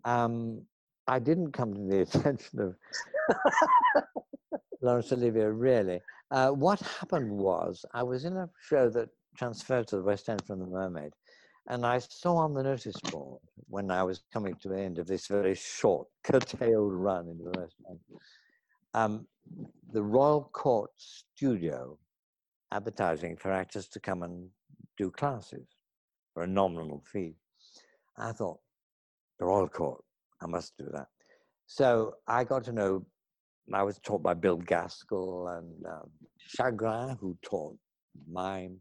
Um, 0.04 0.62
I 1.06 1.18
didn't 1.18 1.52
come 1.52 1.75
to 1.75 1.80
the 1.80 2.00
attention 2.02 2.61
of 2.61 2.76
Laurence 4.80 5.12
Olivier, 5.12 5.47
really. 5.47 6.00
Uh, 6.30 6.50
what 6.50 6.80
happened 6.80 7.30
was 7.30 7.85
I 7.92 8.02
was 8.02 8.25
in 8.25 8.37
a 8.37 8.49
show 8.68 8.88
that 8.90 9.09
transferred 9.37 9.88
to 9.88 9.97
the 9.97 10.02
West 10.02 10.28
End 10.28 10.42
from 10.47 10.61
The 10.61 10.66
Mermaid, 10.66 11.12
and 11.68 11.85
I 11.87 11.99
saw 11.99 12.37
on 12.37 12.54
the 12.54 12.62
notice 12.62 13.00
board 13.11 13.40
when 13.68 13.90
I 13.90 14.02
was 14.02 14.23
coming 14.32 14.54
to 14.62 14.68
the 14.68 14.78
end 14.78 14.99
of 14.99 15.06
this 15.06 15.26
very 15.26 15.54
short, 15.54 16.09
curtailed 16.25 16.92
run 16.92 17.28
in 17.28 17.38
the 17.38 17.59
West 17.59 17.76
End, 17.88 17.99
um, 18.94 19.26
the 19.92 20.02
Royal 20.02 20.50
Court 20.52 20.90
Studio 20.97 21.99
advertising 22.73 23.37
for 23.37 23.52
actors 23.52 23.88
to 23.88 24.00
come 24.00 24.23
and 24.23 24.49
do 24.97 25.11
classes 25.11 25.66
for 26.32 26.42
a 26.42 26.47
nominal 26.47 27.02
fee. 27.12 27.35
I 28.16 28.32
thought, 28.32 28.61
the 29.38 29.47
Royal 29.47 29.68
Court, 29.68 30.02
I 30.42 30.46
must 30.46 30.76
do 30.76 30.88
that. 30.92 31.06
So 31.66 32.14
I 32.26 32.44
got 32.44 32.64
to 32.64 32.72
know, 32.72 33.06
I 33.72 33.82
was 33.82 33.99
taught 34.00 34.22
by 34.22 34.34
Bill 34.34 34.58
Gaskill 34.58 35.56
and 35.58 35.87
um, 35.87 36.11
Chagrin, 36.38 37.16
who 37.20 37.37
taught 37.42 37.76
mime 38.30 38.78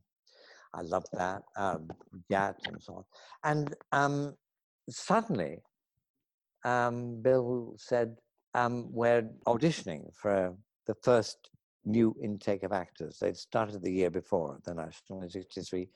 I 0.73 0.81
love 0.81 1.05
that. 1.13 1.43
Um, 1.57 1.89
and 2.29 2.55
so 2.79 2.95
on. 2.95 3.03
And 3.43 3.75
um, 3.91 4.35
suddenly, 4.89 5.59
um, 6.63 7.21
Bill 7.21 7.75
said, 7.77 8.17
um, 8.53 8.91
We're 8.91 9.29
auditioning 9.47 10.13
for 10.15 10.55
the 10.87 10.95
first 11.03 11.49
new 11.85 12.15
intake 12.21 12.63
of 12.63 12.71
actors. 12.71 13.17
They'd 13.19 13.37
started 13.37 13.81
the 13.81 13.91
year 13.91 14.09
before, 14.09 14.59
the 14.65 14.73
National 14.73 15.21
in 15.23 15.29
63. 15.29 15.89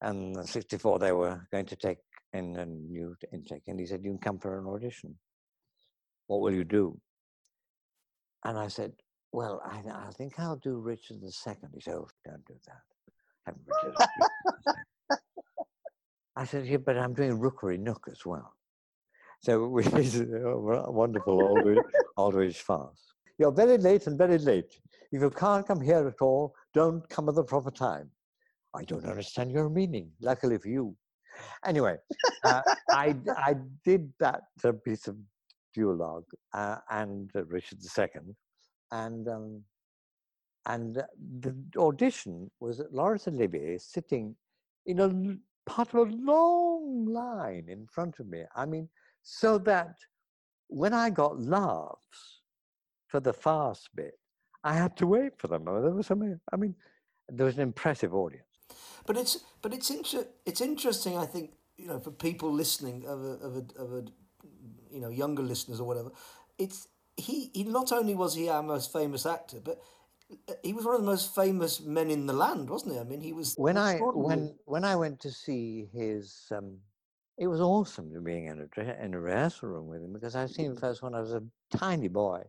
And 0.00 0.48
64, 0.48 0.98
they 1.00 1.12
were 1.12 1.46
going 1.52 1.66
to 1.66 1.76
take 1.76 1.98
in 2.32 2.56
a 2.56 2.66
new 2.66 3.14
intake. 3.32 3.62
And 3.66 3.80
he 3.80 3.86
said, 3.86 4.04
You 4.04 4.10
can 4.10 4.18
come 4.18 4.38
for 4.38 4.58
an 4.58 4.66
audition. 4.66 5.16
What 6.26 6.40
will 6.40 6.54
you 6.54 6.64
do? 6.64 7.00
And 8.44 8.58
I 8.58 8.68
said, 8.68 8.92
Well, 9.32 9.62
I, 9.64 9.82
I 10.08 10.10
think 10.12 10.38
I'll 10.38 10.56
do 10.56 10.78
Richard 10.78 11.20
the 11.20 11.32
II. 11.46 11.54
He 11.74 11.80
said, 11.80 11.94
Oh, 11.94 12.08
don't 12.24 12.44
do 12.46 12.54
that. 12.66 12.82
I 16.36 16.44
said, 16.44 16.66
yeah, 16.66 16.76
but 16.76 16.96
I'm 16.96 17.14
doing 17.14 17.38
Rookery 17.38 17.78
Nook 17.78 18.06
as 18.10 18.24
well. 18.24 18.54
So 19.40 19.66
which 19.76 19.86
is 19.88 20.20
a 20.20 20.56
wonderful 20.56 21.36
Aldwych, 21.36 21.82
Aldwych 22.16 22.56
farce. 22.56 23.14
You're 23.38 23.52
very 23.52 23.78
late 23.78 24.06
and 24.06 24.16
very 24.16 24.38
late. 24.38 24.72
If 25.12 25.20
you 25.20 25.30
can't 25.30 25.66
come 25.66 25.80
here 25.80 26.06
at 26.06 26.20
all, 26.20 26.54
don't 26.74 27.08
come 27.08 27.28
at 27.28 27.34
the 27.34 27.44
proper 27.44 27.70
time. 27.70 28.10
I 28.74 28.84
don't 28.84 29.04
understand 29.04 29.50
your 29.50 29.68
meaning. 29.68 30.12
Luckily 30.20 30.58
for 30.58 30.68
you. 30.68 30.94
Anyway, 31.64 31.96
uh, 32.44 32.62
I, 32.90 33.14
I 33.36 33.56
did 33.84 34.12
that 34.20 34.42
uh, 34.64 34.72
piece 34.72 35.08
of 35.08 35.16
duologue 35.76 36.24
uh, 36.54 36.76
and 36.90 37.30
uh, 37.34 37.44
Richard 37.44 37.78
II. 37.98 38.34
And 38.90 39.28
um, 39.28 39.62
and 40.66 41.02
the 41.40 41.56
audition 41.78 42.50
was 42.60 42.82
Laurence 42.90 43.26
Olivier 43.26 43.78
sitting 43.78 44.36
in 44.86 45.00
a 45.00 45.70
part 45.70 45.94
of 45.94 46.08
a 46.08 46.12
long 46.12 47.06
line 47.06 47.66
in 47.68 47.86
front 47.86 48.18
of 48.20 48.26
me. 48.26 48.44
I 48.54 48.66
mean, 48.66 48.88
so 49.22 49.58
that 49.58 49.94
when 50.68 50.92
I 50.92 51.10
got 51.10 51.40
laughs 51.40 52.42
for 53.06 53.20
the 53.20 53.32
farce 53.32 53.88
bit, 53.94 54.18
I 54.62 54.74
had 54.74 54.96
to 54.98 55.06
wait 55.06 55.32
for 55.38 55.48
them. 55.48 55.64
There 55.64 55.90
was 55.90 56.06
something, 56.06 56.38
I 56.52 56.56
mean, 56.56 56.74
there 57.28 57.46
was 57.46 57.56
an 57.56 57.62
impressive 57.62 58.14
audience. 58.14 58.44
But 59.06 59.16
it's 59.16 59.38
but 59.62 59.72
it's 59.72 59.90
inter- 59.90 60.28
it's 60.44 60.60
interesting. 60.60 61.16
I 61.16 61.26
think 61.26 61.52
you 61.76 61.86
know 61.86 61.98
for 61.98 62.10
people 62.10 62.52
listening 62.52 63.06
of 63.06 63.22
a, 63.22 63.32
of 63.46 63.56
a, 63.56 63.82
of 63.82 63.92
a 63.92 64.04
you 64.90 65.00
know 65.00 65.08
younger 65.08 65.42
listeners 65.42 65.80
or 65.80 65.86
whatever. 65.86 66.10
It's 66.58 66.88
he, 67.16 67.50
he 67.52 67.64
not 67.64 67.92
only 67.92 68.14
was 68.14 68.34
he 68.34 68.48
our 68.48 68.62
most 68.62 68.92
famous 68.92 69.26
actor, 69.26 69.58
but 69.60 69.80
he 70.62 70.72
was 70.72 70.84
one 70.84 70.94
of 70.94 71.00
the 71.00 71.06
most 71.06 71.34
famous 71.34 71.80
men 71.80 72.10
in 72.10 72.26
the 72.26 72.32
land, 72.32 72.68
wasn't 72.68 72.94
he? 72.94 73.00
I 73.00 73.04
mean, 73.04 73.20
he 73.20 73.32
was. 73.32 73.54
When 73.56 73.76
I 73.76 73.98
when 73.98 74.54
when 74.66 74.84
I 74.84 74.96
went 74.96 75.20
to 75.20 75.30
see 75.30 75.88
his, 75.92 76.46
um, 76.50 76.78
it 77.38 77.46
was 77.46 77.60
awesome 77.60 78.12
to 78.12 78.20
being 78.20 78.46
in 78.46 78.68
a 78.76 79.04
in 79.04 79.14
a 79.14 79.20
rehearsal 79.20 79.68
room 79.70 79.88
with 79.88 80.02
him 80.02 80.12
because 80.12 80.36
I've 80.36 80.50
seen 80.50 80.66
him 80.66 80.76
mm. 80.76 80.80
first 80.80 81.02
when 81.02 81.14
I 81.14 81.20
was 81.20 81.32
a 81.32 81.42
tiny 81.76 82.08
boy, 82.08 82.42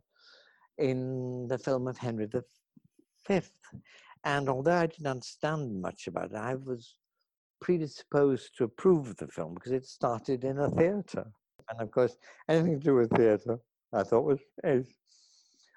in 0.77 1.47
the 1.47 1.57
film 1.57 1.87
of 1.87 1.97
Henry 1.97 2.25
the 2.25 2.43
Fifth, 3.25 3.53
and 4.23 4.49
although 4.49 4.75
I 4.75 4.87
didn't 4.87 5.07
understand 5.07 5.81
much 5.81 6.07
about 6.07 6.31
it, 6.31 6.37
I 6.37 6.55
was 6.55 6.95
predisposed 7.61 8.55
to 8.57 8.65
approve 8.65 9.09
of 9.09 9.17
the 9.17 9.27
film 9.27 9.53
because 9.53 9.71
it 9.71 9.85
started 9.85 10.43
in 10.43 10.59
a 10.59 10.69
theatre, 10.69 11.31
and 11.69 11.81
of 11.81 11.91
course, 11.91 12.17
anything 12.47 12.79
to 12.79 12.85
do 12.85 12.95
with 12.95 13.11
theatre, 13.15 13.59
I 13.93 14.03
thought 14.03 14.25
was 14.25 14.39
Is. 14.63 14.87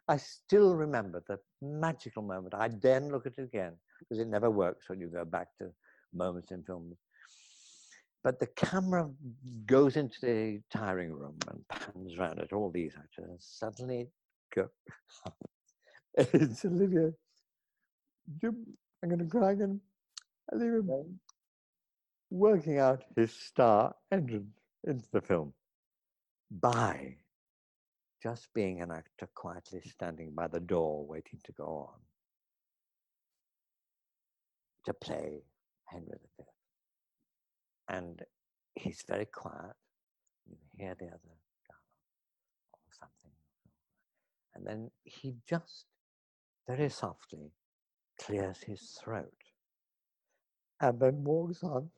I 0.09 0.17
still 0.17 0.75
remember 0.75 1.23
the 1.27 1.39
magical 1.63 2.23
moment. 2.23 2.55
I 2.55 2.69
then 2.69 3.11
look 3.11 3.27
at 3.27 3.39
it 3.39 3.45
again 3.45 3.75
because 4.01 4.19
it 4.19 4.27
never 4.29 4.51
works 4.51 4.89
when 4.89 5.01
you 5.01 5.07
go 5.07 5.25
back 5.25 5.49
to 5.59 5.71
moments 6.13 6.51
in 6.51 6.65
films. 6.65 6.97
But 8.25 8.41
the 8.41 8.49
camera 8.49 9.09
goes 9.67 9.97
into 9.97 10.17
the 10.21 10.61
tiring 10.73 11.13
room 11.13 11.37
and 11.49 11.67
pans 11.69 12.17
around 12.19 12.41
at 12.41 12.53
all 12.53 12.71
these 12.71 12.95
actors, 12.97 13.31
and 13.31 13.41
suddenly 13.41 14.09
go, 14.55 14.69
it's 16.15 16.65
Olivier 16.65 17.13
Jim, 18.41 18.67
I'm 19.02 19.09
going 19.09 19.29
to 19.29 19.38
again. 19.45 19.81
I 20.52 20.57
leave 20.57 20.73
him 20.73 21.21
working 22.31 22.79
out 22.79 23.05
his 23.17 23.33
star 23.33 23.95
entrance 24.11 24.57
into 24.85 25.07
the 25.12 25.21
film 25.21 25.52
by 26.50 27.17
just 28.23 28.49
being 28.55 28.81
an 28.81 28.91
actor 28.91 29.29
quietly 29.35 29.83
standing 29.87 30.33
by 30.35 30.47
the 30.47 30.61
door 30.61 31.05
waiting 31.07 31.41
to 31.45 31.52
go 31.52 31.91
on 31.93 32.00
to 34.87 34.95
play 34.95 35.43
Henry 35.87 36.19
V. 36.38 36.45
And 37.88 38.23
he's 38.75 39.02
very 39.07 39.26
quiet. 39.26 39.75
You 40.49 40.57
hear 40.76 40.95
the 40.99 41.07
other 41.07 41.37
or 42.73 42.81
something. 42.99 43.33
And 44.55 44.67
then 44.67 44.91
he 45.05 45.35
just 45.49 45.87
very 46.67 46.88
softly 46.88 47.52
clears 48.21 48.59
his 48.59 48.99
throat 49.02 49.33
and 50.81 50.99
then 50.99 51.25
walks 51.25 51.62
on. 51.62 51.88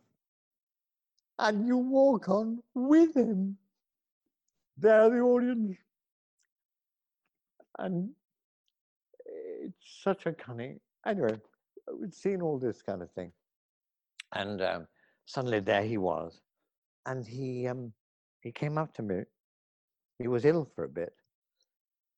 And 1.38 1.66
you 1.66 1.78
walk 1.78 2.28
on 2.28 2.62
with 2.74 3.16
him. 3.16 3.56
There, 4.76 5.10
the 5.10 5.18
audience. 5.18 5.76
And 7.78 8.10
it's 9.26 10.02
such 10.02 10.26
a 10.26 10.32
cunning. 10.32 10.78
Anyway, 11.06 11.36
we'd 11.98 12.14
seen 12.14 12.40
all 12.40 12.58
this 12.58 12.82
kind 12.82 13.02
of 13.02 13.10
thing. 13.12 13.32
And 14.34 14.62
um, 14.62 14.86
suddenly 15.24 15.60
there 15.60 15.82
he 15.82 15.98
was. 15.98 16.40
And 17.06 17.26
he, 17.26 17.66
um, 17.66 17.92
he 18.42 18.52
came 18.52 18.78
up 18.78 18.94
to 18.94 19.02
me. 19.02 19.22
He 20.18 20.28
was 20.28 20.44
ill 20.44 20.70
for 20.74 20.84
a 20.84 20.88
bit. 20.88 21.14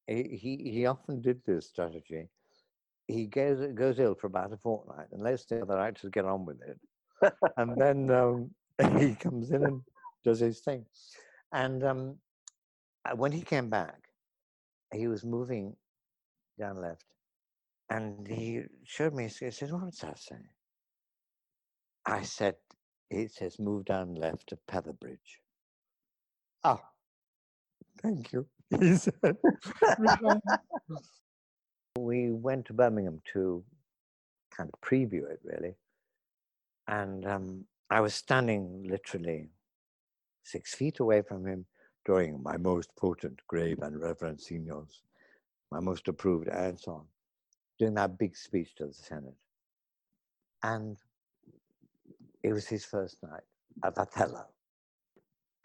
He, 0.06 0.38
he, 0.40 0.70
he 0.70 0.86
often 0.86 1.20
did 1.20 1.40
this 1.46 1.66
strategy. 1.66 2.28
He 3.08 3.26
goes, 3.26 3.72
goes 3.74 3.98
ill 3.98 4.14
for 4.14 4.26
about 4.26 4.52
a 4.52 4.56
fortnight 4.56 5.06
and 5.12 5.22
lets 5.22 5.44
the 5.44 5.62
other 5.62 5.78
actors 5.78 6.10
get 6.10 6.24
on 6.24 6.44
with 6.44 6.58
it. 6.62 7.32
and 7.56 7.76
then 7.80 8.10
um, 8.10 8.50
he 8.98 9.14
comes 9.14 9.50
in 9.50 9.64
and 9.64 9.82
does 10.24 10.40
his 10.40 10.60
thing. 10.60 10.84
And 11.52 11.84
um, 11.84 12.16
uh, 13.04 13.14
when 13.16 13.32
he 13.32 13.42
came 13.42 13.70
back, 13.70 13.96
he 14.92 15.06
was 15.08 15.24
moving 15.24 15.76
down 16.58 16.80
left 16.80 17.04
and 17.90 18.26
he 18.26 18.62
showed 18.84 19.14
me, 19.14 19.28
he 19.28 19.50
said, 19.50 19.70
What's 19.70 20.00
that 20.00 20.18
say? 20.18 20.36
I 22.04 22.22
said, 22.22 22.56
It 23.10 23.32
says, 23.32 23.58
Move 23.58 23.84
down 23.84 24.14
left 24.14 24.48
to 24.48 24.58
Petherbridge. 24.68 25.40
Ah, 26.64 26.82
thank 28.02 28.32
you, 28.32 28.46
he 28.80 28.96
said. 28.96 29.36
We 32.46 32.52
went 32.52 32.66
to 32.66 32.72
Birmingham 32.72 33.20
to 33.32 33.64
kind 34.56 34.70
of 34.72 34.80
preview 34.80 35.28
it, 35.28 35.40
really. 35.42 35.74
And 36.86 37.26
um, 37.26 37.64
I 37.90 38.00
was 38.00 38.14
standing 38.14 38.84
literally 38.88 39.48
six 40.44 40.74
feet 40.74 41.00
away 41.00 41.22
from 41.22 41.44
him 41.44 41.66
during 42.04 42.40
my 42.42 42.56
most 42.56 42.94
potent, 42.96 43.40
grave, 43.48 43.80
and 43.82 44.00
reverend 44.00 44.40
signors, 44.40 45.02
my 45.72 45.80
most 45.80 46.06
approved, 46.06 46.48
and 46.48 46.78
so 46.78 46.92
on 46.92 47.04
doing 47.78 47.94
that 47.94 48.16
big 48.16 48.36
speech 48.36 48.74
to 48.76 48.86
the 48.86 48.94
Senate. 48.94 49.34
And 50.62 50.96
it 52.42 52.52
was 52.52 52.66
his 52.68 52.84
first 52.84 53.22
night 53.22 53.42
at 53.84 53.98
Othello. 53.98 54.46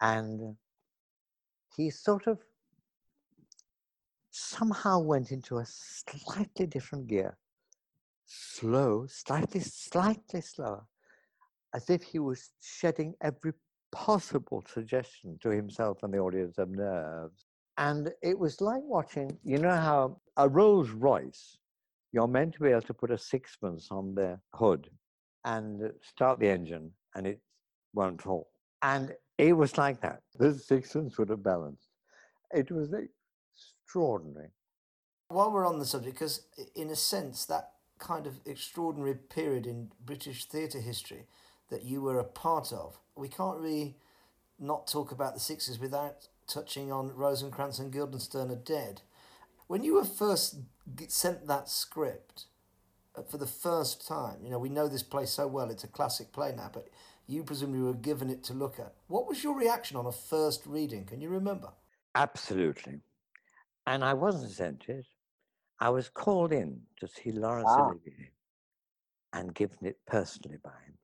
And 0.00 0.56
he 1.76 1.90
sort 1.90 2.26
of 2.26 2.38
somehow 4.32 4.98
went 4.98 5.30
into 5.30 5.58
a 5.58 5.64
slightly 5.66 6.66
different 6.66 7.06
gear, 7.06 7.36
slow, 8.26 9.06
slightly, 9.06 9.60
slightly 9.60 10.40
slower, 10.40 10.84
as 11.74 11.88
if 11.90 12.02
he 12.02 12.18
was 12.18 12.50
shedding 12.60 13.14
every 13.20 13.52
possible 13.92 14.64
suggestion 14.72 15.38
to 15.42 15.50
himself 15.50 16.02
and 16.02 16.12
the 16.12 16.18
audience 16.18 16.58
of 16.58 16.70
nerves. 16.70 17.44
And 17.78 18.10
it 18.22 18.38
was 18.38 18.60
like 18.60 18.82
watching, 18.82 19.38
you 19.44 19.58
know 19.58 19.76
how 19.76 20.20
a 20.36 20.48
Rolls 20.48 20.90
Royce 20.90 21.58
you're 22.12 22.28
meant 22.28 22.54
to 22.54 22.60
be 22.60 22.68
able 22.68 22.82
to 22.82 22.94
put 22.94 23.10
a 23.10 23.18
sixpence 23.18 23.88
on 23.90 24.14
the 24.14 24.38
hood 24.54 24.90
and 25.44 25.90
start 26.02 26.38
the 26.38 26.48
engine 26.48 26.90
and 27.14 27.26
it 27.26 27.40
won't 27.94 28.20
fall. 28.20 28.48
And 28.82 29.14
it 29.38 29.54
was 29.54 29.78
like 29.78 30.00
that. 30.02 30.20
The 30.38 30.54
sixpence 30.54 31.18
would 31.18 31.30
have 31.30 31.42
balanced. 31.42 31.88
It 32.54 32.70
was 32.70 32.92
extraordinary. 33.92 34.48
While 35.28 35.52
we're 35.52 35.66
on 35.66 35.78
the 35.78 35.84
subject, 35.84 36.14
because 36.14 36.46
in 36.74 36.88
a 36.88 36.96
sense, 36.96 37.44
that 37.44 37.72
kind 37.98 38.26
of 38.26 38.40
extraordinary 38.46 39.14
period 39.14 39.66
in 39.66 39.92
British 40.02 40.46
theatre 40.46 40.80
history 40.80 41.26
that 41.68 41.84
you 41.84 42.00
were 42.00 42.18
a 42.18 42.24
part 42.24 42.72
of, 42.72 42.98
we 43.16 43.28
can't 43.28 43.60
really 43.60 43.98
not 44.58 44.86
talk 44.86 45.12
about 45.12 45.34
the 45.34 45.40
Sixes 45.40 45.78
without 45.78 46.28
touching 46.46 46.90
on 46.90 47.14
Rosencrantz 47.14 47.78
and 47.78 47.92
Guildenstern 47.92 48.50
are 48.50 48.56
dead. 48.56 49.02
When 49.66 49.84
you 49.84 49.94
were 49.94 50.04
first 50.04 50.60
sent 51.08 51.46
that 51.46 51.68
script 51.68 52.46
uh, 53.14 53.22
for 53.22 53.36
the 53.36 53.46
first 53.46 54.08
time, 54.08 54.38
you 54.42 54.50
know, 54.50 54.58
we 54.58 54.70
know 54.70 54.88
this 54.88 55.02
play 55.02 55.26
so 55.26 55.46
well, 55.46 55.70
it's 55.70 55.84
a 55.84 55.88
classic 55.88 56.32
play 56.32 56.54
now, 56.56 56.70
but 56.72 56.88
you 57.26 57.44
presumably 57.44 57.82
were 57.82 57.92
given 57.92 58.30
it 58.30 58.42
to 58.44 58.54
look 58.54 58.80
at. 58.80 58.94
What 59.08 59.28
was 59.28 59.44
your 59.44 59.54
reaction 59.54 59.98
on 59.98 60.06
a 60.06 60.12
first 60.12 60.64
reading? 60.64 61.04
Can 61.04 61.20
you 61.20 61.28
remember? 61.28 61.72
Absolutely. 62.14 63.00
And 63.86 64.04
I 64.04 64.14
wasn't 64.14 64.52
sent 64.52 64.88
it. 64.88 65.06
I 65.80 65.90
was 65.90 66.08
called 66.08 66.52
in 66.52 66.80
to 67.00 67.08
see 67.08 67.32
Laurence 67.32 67.68
ah. 67.68 67.86
Olivier 67.86 68.30
and 69.32 69.54
given 69.54 69.78
it 69.82 69.98
personally 70.06 70.58
by 70.62 70.70
him. 70.70 70.98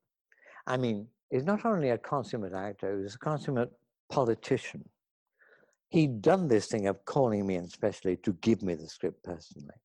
I 0.67 0.77
mean, 0.77 1.07
he's 1.29 1.43
not 1.43 1.65
only 1.65 1.89
a 1.89 1.97
consummate 1.97 2.53
actor, 2.53 3.01
he's 3.01 3.15
a 3.15 3.19
consummate 3.19 3.71
politician 4.09 4.83
he'd 5.89 6.21
done 6.21 6.47
this 6.47 6.67
thing 6.67 6.87
of 6.87 7.03
calling 7.05 7.45
me 7.45 7.55
in 7.55 7.67
specially 7.67 8.15
to 8.17 8.33
give 8.41 8.61
me 8.61 8.75
the 8.75 8.87
script 8.87 9.23
personally. 9.23 9.75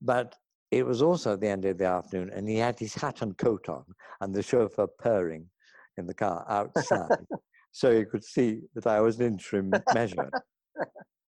But 0.00 0.36
it 0.70 0.86
was 0.86 1.02
also 1.02 1.36
the 1.36 1.48
end 1.48 1.64
of 1.64 1.78
the 1.78 1.86
afternoon, 1.86 2.30
and 2.30 2.48
he 2.48 2.56
had 2.56 2.78
his 2.78 2.94
hat 2.94 3.22
and 3.22 3.36
coat 3.36 3.68
on, 3.68 3.84
and 4.20 4.34
the 4.34 4.42
chauffeur 4.42 4.86
purring 4.86 5.46
in 5.96 6.06
the 6.06 6.14
car 6.14 6.44
outside, 6.48 7.26
so 7.72 7.96
he 7.96 8.04
could 8.04 8.24
see 8.24 8.60
that 8.74 8.86
I 8.86 9.00
was 9.00 9.18
an 9.18 9.26
interim 9.26 9.72
measure. 9.94 10.30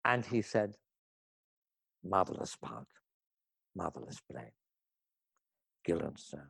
And 0.05 0.25
he 0.25 0.43
said, 0.43 0.75
"Marvelous 2.05 2.57
part, 2.57 2.89
marvelous 3.75 4.21
play, 4.21 4.53
Guildenstern." 5.85 6.49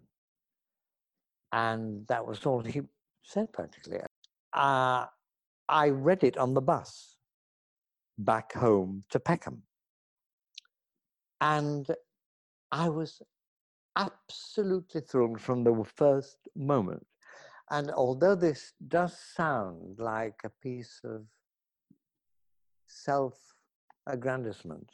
And 1.53 2.07
that 2.09 2.27
was 2.27 2.45
all 2.47 2.61
he 2.63 2.83
said 3.23 3.53
practically. 3.53 4.01
Uh, 4.53 5.07
I 5.69 5.89
read 5.89 6.25
it 6.25 6.37
on 6.37 6.55
the 6.55 6.61
bus 6.61 7.17
back 8.19 8.53
home 8.53 9.03
to 9.11 9.21
Peckham. 9.21 9.63
And 11.41 11.87
I 12.71 12.89
was 12.89 13.23
absolutely 13.97 15.01
thrilled 15.01 15.41
from 15.41 15.65
the 15.65 15.85
first 15.85 16.37
moment. 16.57 17.07
And 17.71 17.91
although 17.91 18.35
this 18.35 18.75
does 18.89 19.19
sound 19.19 19.99
like 19.99 20.41
a 20.45 20.51
piece 20.51 21.01
of 21.05 21.27
self 22.87 23.35
aggrandizement, 24.07 24.91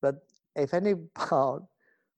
but 0.00 0.16
if 0.56 0.74
any 0.74 0.94
part 1.14 1.62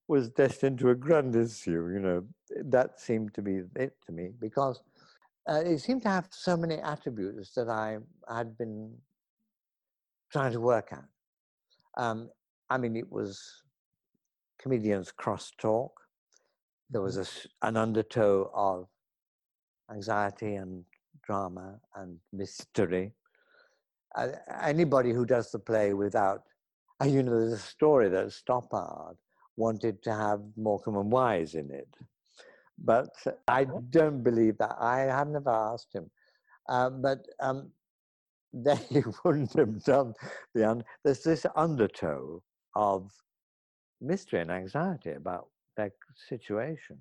was 0.09 0.29
destined 0.31 0.79
to 0.81 0.91
a 0.91 0.95
grand 0.95 1.37
issue, 1.37 1.91
you 1.93 2.01
know, 2.01 2.25
that 2.65 3.01
seemed 3.01 3.33
to 3.35 3.43
be 3.43 3.61
it 3.77 3.95
to 4.07 4.13
me 4.13 4.31
because 4.41 4.81
uh, 5.49 5.63
it 5.65 5.79
seemed 5.79 6.03
to 6.03 6.09
have 6.09 6.27
so 6.31 6.57
many 6.57 6.77
attributes 6.77 7.53
that 7.55 7.69
I 7.69 7.99
had 8.29 8.59
been 8.59 8.93
trying 10.33 10.53
to 10.53 10.61
work 10.61 10.93
at. 10.93 11.05
Um, 11.97 12.31
I 12.69 12.79
mean, 12.79 12.97
it 12.97 13.11
was 13.11 13.63
comedians 14.59 15.13
crosstalk. 15.13 15.91
There 16.91 17.01
was 17.01 17.17
mm-hmm. 17.17 17.67
a, 17.67 17.69
an 17.69 17.77
undertow 17.77 18.51
of 18.55 18.89
anxiety 19.91 20.55
and 20.55 20.85
drama 21.23 21.81
and 21.97 22.19
mystery. 22.33 23.13
Uh, 24.15 24.29
anybody 24.63 25.13
who 25.13 25.25
does 25.25 25.51
the 25.51 25.59
play 25.59 25.95
without, 25.95 26.43
you 27.07 27.23
know, 27.23 27.39
there's 27.39 27.53
a 27.53 27.59
story 27.59 28.09
that 28.09 28.27
Stoppard 28.29 29.17
wanted 29.57 30.03
to 30.03 30.13
have 30.13 30.41
Morecambe 30.57 30.97
and 30.97 31.13
Wise 31.13 31.55
in 31.55 31.71
it. 31.71 31.89
But 32.79 33.11
I 33.49 33.67
oh. 33.71 33.83
don't 33.91 34.23
believe 34.23 34.59
that. 34.59 34.77
I 34.81 35.01
have 35.01 35.29
never 35.29 35.51
asked 35.51 35.95
him. 35.95 36.11
Uh, 36.69 36.91
but 36.91 37.27
um, 37.41 37.71
they 38.53 39.05
wouldn't 39.25 39.53
have 39.55 39.83
done 39.85 40.15
the 40.55 40.69
un- 40.69 40.85
there's 41.05 41.23
this 41.23 41.47
undertow 41.55 42.43
of 42.75 43.11
mystery 44.01 44.41
and 44.41 44.51
anxiety 44.51 45.13
about 45.13 45.49
their 45.77 45.93
situation 46.29 46.99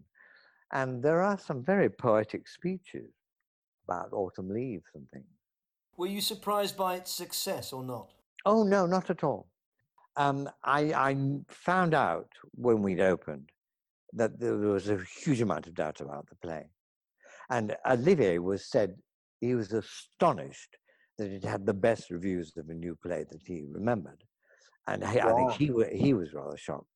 and 0.73 1.01
there 1.01 1.21
are 1.21 1.39
some 1.39 1.63
very 1.63 1.89
poetic 1.89 2.47
speeches 2.47 3.09
about 3.87 4.13
autumn 4.13 4.49
leaves 4.49 4.85
and 4.93 5.09
things 5.09 5.25
were 5.97 6.07
you 6.07 6.21
surprised 6.21 6.77
by 6.77 6.95
its 6.95 7.11
success 7.11 7.73
or 7.73 7.83
not 7.83 8.11
oh 8.45 8.63
no 8.63 8.85
not 8.85 9.09
at 9.09 9.23
all 9.23 9.47
um, 10.15 10.49
I, 10.63 10.93
I 10.93 11.15
found 11.47 11.93
out 11.93 12.29
when 12.51 12.81
we'd 12.81 12.99
opened 12.99 13.51
that 14.13 14.39
there 14.39 14.55
was 14.55 14.89
a 14.89 14.99
huge 15.23 15.41
amount 15.41 15.67
of 15.67 15.75
doubt 15.75 16.01
about 16.01 16.27
the 16.29 16.35
play. 16.35 16.69
And 17.49 17.75
Olivier 17.89 18.39
was 18.39 18.69
said 18.69 18.95
he 19.39 19.55
was 19.55 19.71
astonished 19.73 20.77
that 21.17 21.31
it 21.31 21.43
had 21.43 21.65
the 21.65 21.73
best 21.73 22.09
reviews 22.09 22.55
of 22.57 22.69
a 22.69 22.73
new 22.73 22.95
play 22.95 23.25
that 23.29 23.41
he 23.45 23.65
remembered. 23.69 24.23
And 24.87 25.05
he, 25.05 25.19
I 25.19 25.33
think 25.33 25.51
he, 25.51 25.71
he 25.95 26.13
was 26.13 26.33
rather 26.33 26.57
shocked. 26.57 26.87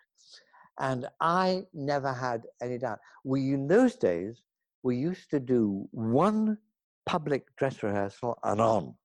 And 0.79 1.07
I 1.19 1.63
never 1.73 2.11
had 2.11 2.43
any 2.61 2.79
doubt. 2.79 2.99
We, 3.23 3.53
in 3.53 3.67
those 3.67 3.95
days, 3.95 4.41
we 4.81 4.97
used 4.97 5.29
to 5.29 5.39
do 5.39 5.87
one 5.91 6.57
public 7.05 7.55
dress 7.57 7.83
rehearsal 7.83 8.39
and 8.43 8.59
on 8.59 8.95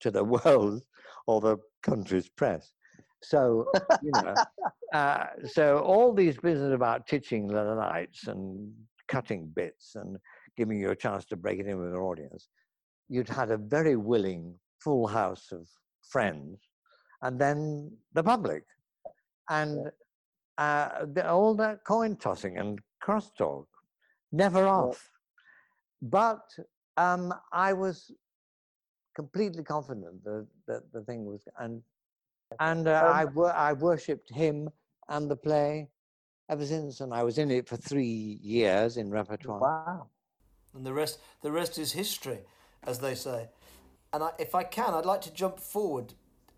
to 0.00 0.10
the 0.10 0.24
world 0.44 0.82
or 1.26 1.40
the 1.40 1.56
country's 1.82 2.28
press. 2.28 2.72
So, 3.22 3.70
you 4.02 4.12
know, 4.12 4.34
uh, 4.92 5.26
so 5.46 5.78
all 5.78 6.12
these 6.12 6.36
business 6.36 6.72
about 6.72 7.06
teaching 7.06 7.46
the 7.46 7.62
lights 7.62 8.26
and 8.26 8.72
cutting 9.08 9.46
bits 9.54 9.96
and 9.96 10.16
giving 10.56 10.78
you 10.80 10.90
a 10.90 10.96
chance 10.96 11.24
to 11.26 11.36
break 11.36 11.58
it 11.58 11.66
in 11.66 11.78
with 11.78 11.90
an 11.90 11.96
audience, 11.96 12.48
you'd 13.08 13.28
had 13.28 13.50
a 13.50 13.56
very 13.56 13.96
willing 13.96 14.54
full 14.78 15.06
house 15.06 15.52
of 15.52 15.68
friends 16.02 16.60
and 17.22 17.38
then 17.38 17.92
the 18.14 18.22
public. 18.22 18.64
And 19.48 19.90
uh, 20.58 21.06
the, 21.12 21.28
all 21.28 21.54
that 21.56 21.84
coin 21.84 22.16
tossing 22.16 22.58
and 22.58 22.78
crosstalk, 23.02 23.66
never 24.32 24.66
off. 24.66 25.10
But 26.02 26.42
um, 26.96 27.34
I 27.52 27.72
was 27.72 28.10
completely 29.16 29.64
confident 29.64 30.22
that, 30.24 30.46
that 30.68 30.92
the 30.92 31.02
thing 31.02 31.24
was, 31.24 31.42
and 31.58 31.82
and 32.58 32.88
uh, 32.88 33.02
um, 33.04 33.12
I 33.12 33.24
wor- 33.26 33.52
I 33.52 33.72
worshipped 33.72 34.30
him 34.30 34.70
and 35.08 35.30
the 35.30 35.36
play 35.36 35.88
ever 36.48 36.66
since, 36.66 37.00
and 37.00 37.14
I 37.14 37.22
was 37.22 37.38
in 37.38 37.50
it 37.50 37.68
for 37.68 37.76
three 37.76 38.38
years 38.42 38.96
in 38.96 39.10
repertoire. 39.10 39.60
Wow! 39.60 40.06
And 40.74 40.84
the 40.84 40.92
rest, 40.92 41.20
the 41.42 41.52
rest 41.52 41.78
is 41.78 41.92
history, 41.92 42.40
as 42.84 42.98
they 42.98 43.14
say. 43.14 43.48
And 44.12 44.22
I, 44.24 44.30
if 44.38 44.54
I 44.54 44.64
can, 44.64 44.94
I'd 44.94 45.06
like 45.06 45.20
to 45.22 45.32
jump 45.32 45.60
forward 45.60 46.14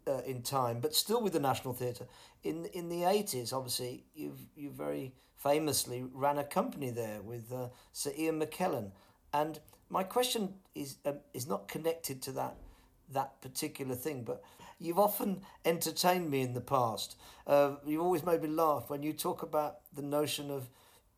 uh, 0.06 0.20
in 0.26 0.42
time, 0.42 0.80
but 0.80 0.94
still 0.94 1.22
with 1.22 1.32
the 1.32 1.40
National 1.40 1.74
Theatre. 1.74 2.06
In 2.42 2.66
in 2.66 2.88
the 2.88 3.04
eighties, 3.04 3.52
obviously, 3.52 4.04
you 4.14 4.36
you 4.56 4.70
very 4.70 5.14
famously 5.36 6.04
ran 6.12 6.38
a 6.38 6.44
company 6.44 6.90
there 6.90 7.20
with 7.20 7.52
uh, 7.52 7.68
Sir 7.92 8.12
Ian 8.16 8.40
McKellen, 8.40 8.92
and 9.32 9.60
my 9.88 10.02
question 10.02 10.54
is 10.74 10.96
uh, 11.04 11.12
is 11.34 11.46
not 11.46 11.68
connected 11.68 12.22
to 12.22 12.32
that 12.32 12.56
that 13.12 13.40
particular 13.42 13.94
thing, 13.94 14.24
but 14.24 14.42
you've 14.82 14.98
often 14.98 15.42
entertained 15.64 16.30
me 16.30 16.42
in 16.42 16.52
the 16.52 16.60
past. 16.60 17.16
Uh, 17.46 17.76
you've 17.86 18.02
always 18.02 18.24
made 18.24 18.42
me 18.42 18.48
laugh 18.48 18.90
when 18.90 19.02
you 19.02 19.12
talk 19.12 19.42
about 19.42 19.78
the 19.94 20.02
notion 20.02 20.50
of 20.50 20.68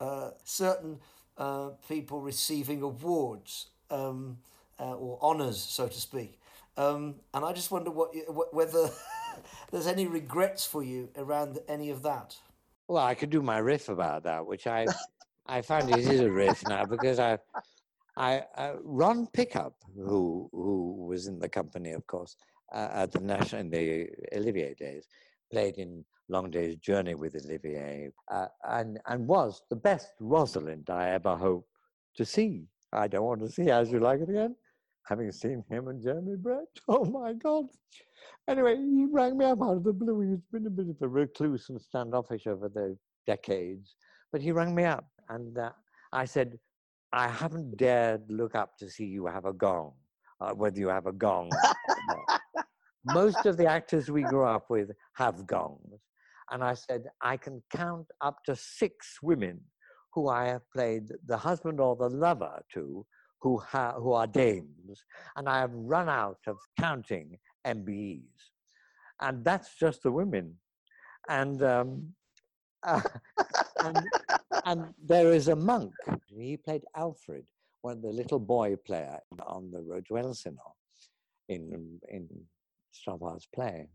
uh, 0.00 0.30
certain 0.44 1.00
uh, 1.38 1.70
people 1.88 2.20
receiving 2.20 2.82
awards 2.82 3.66
um, 3.90 4.38
uh, 4.78 4.94
or 4.94 5.18
honours, 5.22 5.58
so 5.60 5.88
to 5.88 6.00
speak. 6.00 6.38
Um, 6.76 7.16
and 7.32 7.44
I 7.44 7.52
just 7.52 7.70
wonder 7.70 7.90
what 7.90 8.12
whether 8.52 8.90
there's 9.70 9.86
any 9.86 10.06
regrets 10.06 10.66
for 10.66 10.82
you 10.82 11.08
around 11.16 11.60
any 11.68 11.90
of 11.90 12.02
that. 12.02 12.36
Well, 12.88 13.04
I 13.04 13.14
could 13.14 13.30
do 13.30 13.42
my 13.42 13.58
riff 13.58 13.88
about 13.88 14.24
that, 14.24 14.44
which 14.46 14.66
I 14.66 14.86
I 15.46 15.62
find 15.62 15.88
it 15.90 15.98
is 15.98 16.20
a 16.20 16.30
riff 16.30 16.62
now 16.68 16.84
because 16.84 17.18
I 17.18 17.38
I 18.16 18.44
uh, 18.56 18.74
Ron 18.82 19.28
Pickup, 19.28 19.74
who 19.96 20.48
who 20.52 21.06
was 21.06 21.28
in 21.28 21.38
the 21.38 21.48
company, 21.48 21.92
of 21.92 22.06
course, 22.06 22.36
uh, 22.74 22.88
at 22.92 23.12
the 23.12 23.20
national 23.20 23.62
in 23.62 23.70
the 23.70 24.08
Olivier 24.34 24.74
days, 24.74 25.06
played 25.50 25.76
in 25.78 26.04
Long 26.28 26.50
Day's 26.50 26.76
Journey 26.76 27.14
with 27.14 27.36
Olivier, 27.36 28.10
uh, 28.30 28.46
and 28.64 28.98
and 29.06 29.26
was 29.28 29.62
the 29.70 29.76
best 29.76 30.10
Rosalind 30.20 30.90
I 30.90 31.10
ever 31.10 31.36
hope 31.36 31.66
to 32.16 32.24
see. 32.24 32.66
I 32.92 33.08
don't 33.08 33.24
want 33.24 33.40
to 33.42 33.50
see 33.50 33.70
As 33.70 33.90
You 33.92 34.00
Like 34.00 34.20
It 34.20 34.30
Again, 34.30 34.56
having 35.06 35.30
seen 35.32 35.64
him 35.70 35.88
and 35.88 36.02
Jeremy 36.02 36.36
Brett. 36.36 36.66
Oh 36.88 37.04
my 37.04 37.32
God! 37.34 37.66
Anyway, 38.48 38.76
he 38.76 39.06
rang 39.10 39.38
me 39.38 39.44
up 39.44 39.62
out 39.62 39.76
of 39.76 39.84
the 39.84 39.92
blue. 39.92 40.20
He's 40.20 40.44
been 40.52 40.66
a 40.66 40.70
bit 40.70 40.88
of 40.88 40.96
a 41.00 41.08
recluse 41.08 41.68
and 41.70 41.80
standoffish 41.80 42.46
over 42.46 42.68
the 42.68 42.96
decades, 43.26 43.96
but 44.32 44.42
he 44.42 44.52
rang 44.52 44.74
me 44.74 44.84
up, 44.84 45.06
and 45.28 45.56
uh, 45.58 45.70
I 46.12 46.24
said, 46.24 46.58
I 47.12 47.28
haven't 47.28 47.76
dared 47.76 48.22
look 48.28 48.54
up 48.54 48.76
to 48.78 48.90
see 48.90 49.04
you 49.04 49.26
have 49.26 49.44
a 49.44 49.52
gong, 49.52 49.92
uh, 50.40 50.52
whether 50.52 50.78
you 50.80 50.88
have 50.88 51.06
a 51.06 51.12
gong. 51.12 51.50
Most 53.04 53.46
of 53.46 53.56
the 53.56 53.66
actors 53.66 54.10
we 54.10 54.22
grew 54.22 54.44
up 54.44 54.70
with 54.70 54.90
have 55.14 55.46
gongs. 55.46 56.00
And 56.50 56.62
I 56.62 56.74
said, 56.74 57.04
I 57.20 57.36
can 57.36 57.62
count 57.70 58.06
up 58.20 58.44
to 58.44 58.56
six 58.56 59.18
women 59.22 59.60
who 60.12 60.28
I 60.28 60.46
have 60.46 60.62
played 60.70 61.08
the 61.26 61.36
husband 61.36 61.80
or 61.80 61.96
the 61.96 62.08
lover 62.08 62.62
to 62.74 63.04
who, 63.40 63.58
ha- 63.58 63.94
who 63.98 64.12
are 64.12 64.26
dames. 64.26 65.04
And 65.36 65.48
I 65.48 65.58
have 65.58 65.72
run 65.72 66.08
out 66.08 66.38
of 66.46 66.56
counting 66.78 67.38
MBEs. 67.66 68.22
And 69.20 69.44
that's 69.44 69.74
just 69.76 70.02
the 70.02 70.12
women. 70.12 70.54
And 71.28 71.62
um, 71.62 72.14
uh, 72.86 73.00
and, 73.82 73.98
and 74.64 74.94
there 75.04 75.32
is 75.32 75.48
a 75.48 75.56
monk. 75.56 75.92
He 76.28 76.56
played 76.56 76.82
Alfred, 76.96 77.44
one 77.82 77.96
of 77.96 78.02
the 78.02 78.08
little 78.08 78.38
boy 78.38 78.76
player 78.76 79.18
on 79.46 79.70
the 79.70 79.82
road 79.82 80.06
to 80.08 80.18
Elsinore 80.18 80.74
in 81.48 82.00
in 82.08 82.28
Stoppard's 83.04 83.46
play, 83.54 83.88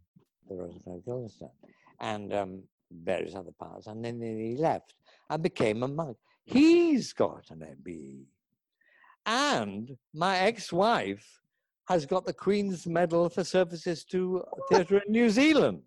The 0.47 0.55
Rosencrantz 0.55 1.05
Guildenstern, 1.05 1.49
and 1.99 2.33
um, 2.33 2.63
various 2.91 3.35
other 3.35 3.51
parts. 3.59 3.87
And 3.87 4.03
then 4.03 4.21
he 4.21 4.55
left 4.55 4.93
and 5.29 5.41
became 5.41 5.83
a 5.83 5.87
monk. 5.87 6.17
He's 6.45 7.13
got 7.13 7.45
an 7.49 7.59
MBE. 7.59 8.25
And 9.25 9.97
my 10.13 10.37
ex-wife 10.37 11.25
has 11.87 12.05
got 12.05 12.25
the 12.25 12.33
Queen's 12.33 12.85
Medal 12.87 13.29
for 13.29 13.43
services 13.43 14.03
to 14.05 14.43
theatre 14.69 15.01
in 15.05 15.11
New 15.11 15.29
Zealand. 15.29 15.81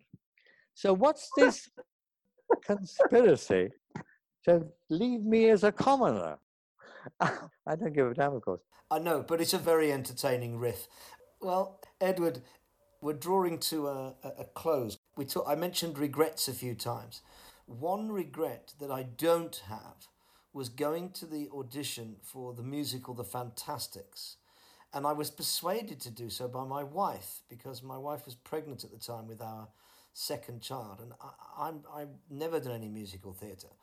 So 0.75 0.93
what's 0.93 1.31
this 1.37 1.71
conspiracy 2.65 3.71
to 4.45 4.67
leave 4.89 5.25
me 5.25 5.51
as 5.51 5.65
a 5.65 5.73
commoner. 5.73 6.39
I 7.21 7.77
don't 7.77 7.93
give 7.93 8.11
a 8.11 8.15
damn, 8.15 8.35
of 8.35 8.43
course. 8.43 8.61
I 8.91 8.99
know, 8.99 9.25
but 9.27 9.41
it's 9.41 9.55
a 9.55 9.59
very 9.59 9.93
entertaining 9.93 10.59
riff. 10.59 10.89
Well, 11.41 11.81
Edward, 12.01 12.43
we're 13.03 13.13
drawing 13.13 13.59
to 13.59 13.89
a, 13.89 14.15
a 14.39 14.45
close. 14.55 14.97
We 15.17 15.27
talk, 15.27 15.45
I 15.47 15.55
mentioned 15.55 15.99
regrets 15.99 16.49
a 16.49 16.55
few 16.55 16.75
times. 16.75 17.21
One 17.67 18.11
regret 18.11 18.73
that 18.81 18.91
I 18.91 19.03
don't 19.03 19.61
have 19.69 20.09
was 20.55 20.71
going 20.71 21.11
to 21.11 21.27
the 21.27 21.49
audition 21.55 22.17
for 22.23 22.55
the 22.55 22.63
musical 22.63 23.13
The 23.13 23.25
Fantasticks. 23.25 24.37
And 24.95 25.07
I 25.07 25.13
was 25.13 25.31
persuaded 25.31 26.01
to 26.01 26.11
do 26.11 26.31
so 26.31 26.49
by 26.49 26.65
my 26.65 26.83
wife 26.83 27.41
because 27.49 27.83
my 27.83 27.99
wife 27.99 28.25
was 28.25 28.35
pregnant 28.35 28.85
at 28.85 28.91
the 28.91 28.99
time 28.99 29.27
with 29.27 29.41
our 29.41 29.69
second 30.13 30.61
child, 30.61 31.01
and 31.01 31.13
I, 31.21 31.67
I'm 31.69 31.81
I've 31.95 32.15
never 32.31 32.61
done 32.61 32.73
any 32.73 32.89
musical 32.89 33.33
theatre, 33.33 33.75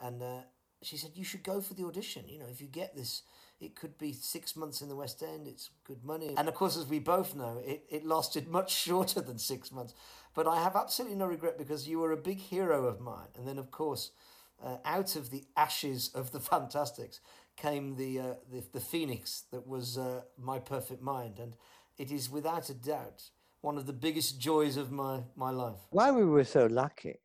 and 0.00 0.22
uh, 0.22 0.40
she 0.82 0.96
said 0.96 1.12
you 1.14 1.24
should 1.24 1.42
go 1.42 1.60
for 1.60 1.74
the 1.74 1.84
audition. 1.84 2.24
You 2.28 2.40
know, 2.40 2.46
if 2.50 2.60
you 2.60 2.66
get 2.66 2.94
this, 2.96 3.22
it 3.60 3.74
could 3.74 3.96
be 3.98 4.12
six 4.12 4.56
months 4.56 4.82
in 4.82 4.88
the 4.88 4.96
West 4.96 5.22
End. 5.22 5.46
It's 5.46 5.70
good 5.84 6.04
money, 6.04 6.34
and 6.36 6.48
of 6.48 6.54
course, 6.54 6.76
as 6.76 6.86
we 6.86 6.98
both 6.98 7.34
know, 7.34 7.62
it 7.64 7.84
it 7.88 8.04
lasted 8.04 8.48
much 8.58 8.74
shorter 8.74 9.20
than 9.20 9.38
six 9.38 9.72
months. 9.72 9.94
But 10.34 10.46
I 10.46 10.62
have 10.62 10.76
absolutely 10.76 11.16
no 11.16 11.26
regret 11.26 11.56
because 11.56 11.88
you 11.88 11.98
were 11.98 12.12
a 12.12 12.16
big 12.16 12.38
hero 12.38 12.86
of 12.86 13.00
mine, 13.00 13.28
and 13.36 13.46
then 13.46 13.58
of 13.58 13.70
course. 13.70 14.10
Uh, 14.58 14.78
out 14.86 15.16
of 15.16 15.30
the 15.30 15.44
ashes 15.54 16.10
of 16.14 16.32
the 16.32 16.40
Fantasticks 16.50 17.20
came 17.58 17.96
the, 17.96 18.18
uh, 18.18 18.34
the 18.50 18.64
the 18.72 18.80
phoenix 18.80 19.42
that 19.50 19.66
was 19.66 19.98
uh, 19.98 20.22
my 20.38 20.58
perfect 20.58 21.02
mind, 21.02 21.38
and 21.38 21.56
it 21.98 22.10
is 22.10 22.30
without 22.30 22.70
a 22.70 22.74
doubt 22.74 23.28
one 23.66 23.76
of 23.76 23.86
the 23.86 23.92
biggest 23.92 24.38
joys 24.38 24.76
of 24.76 24.92
my, 24.92 25.20
my 25.34 25.50
life. 25.50 25.80
Why 25.90 26.12
we 26.12 26.24
were 26.24 26.44
so 26.44 26.66
lucky 26.66 27.18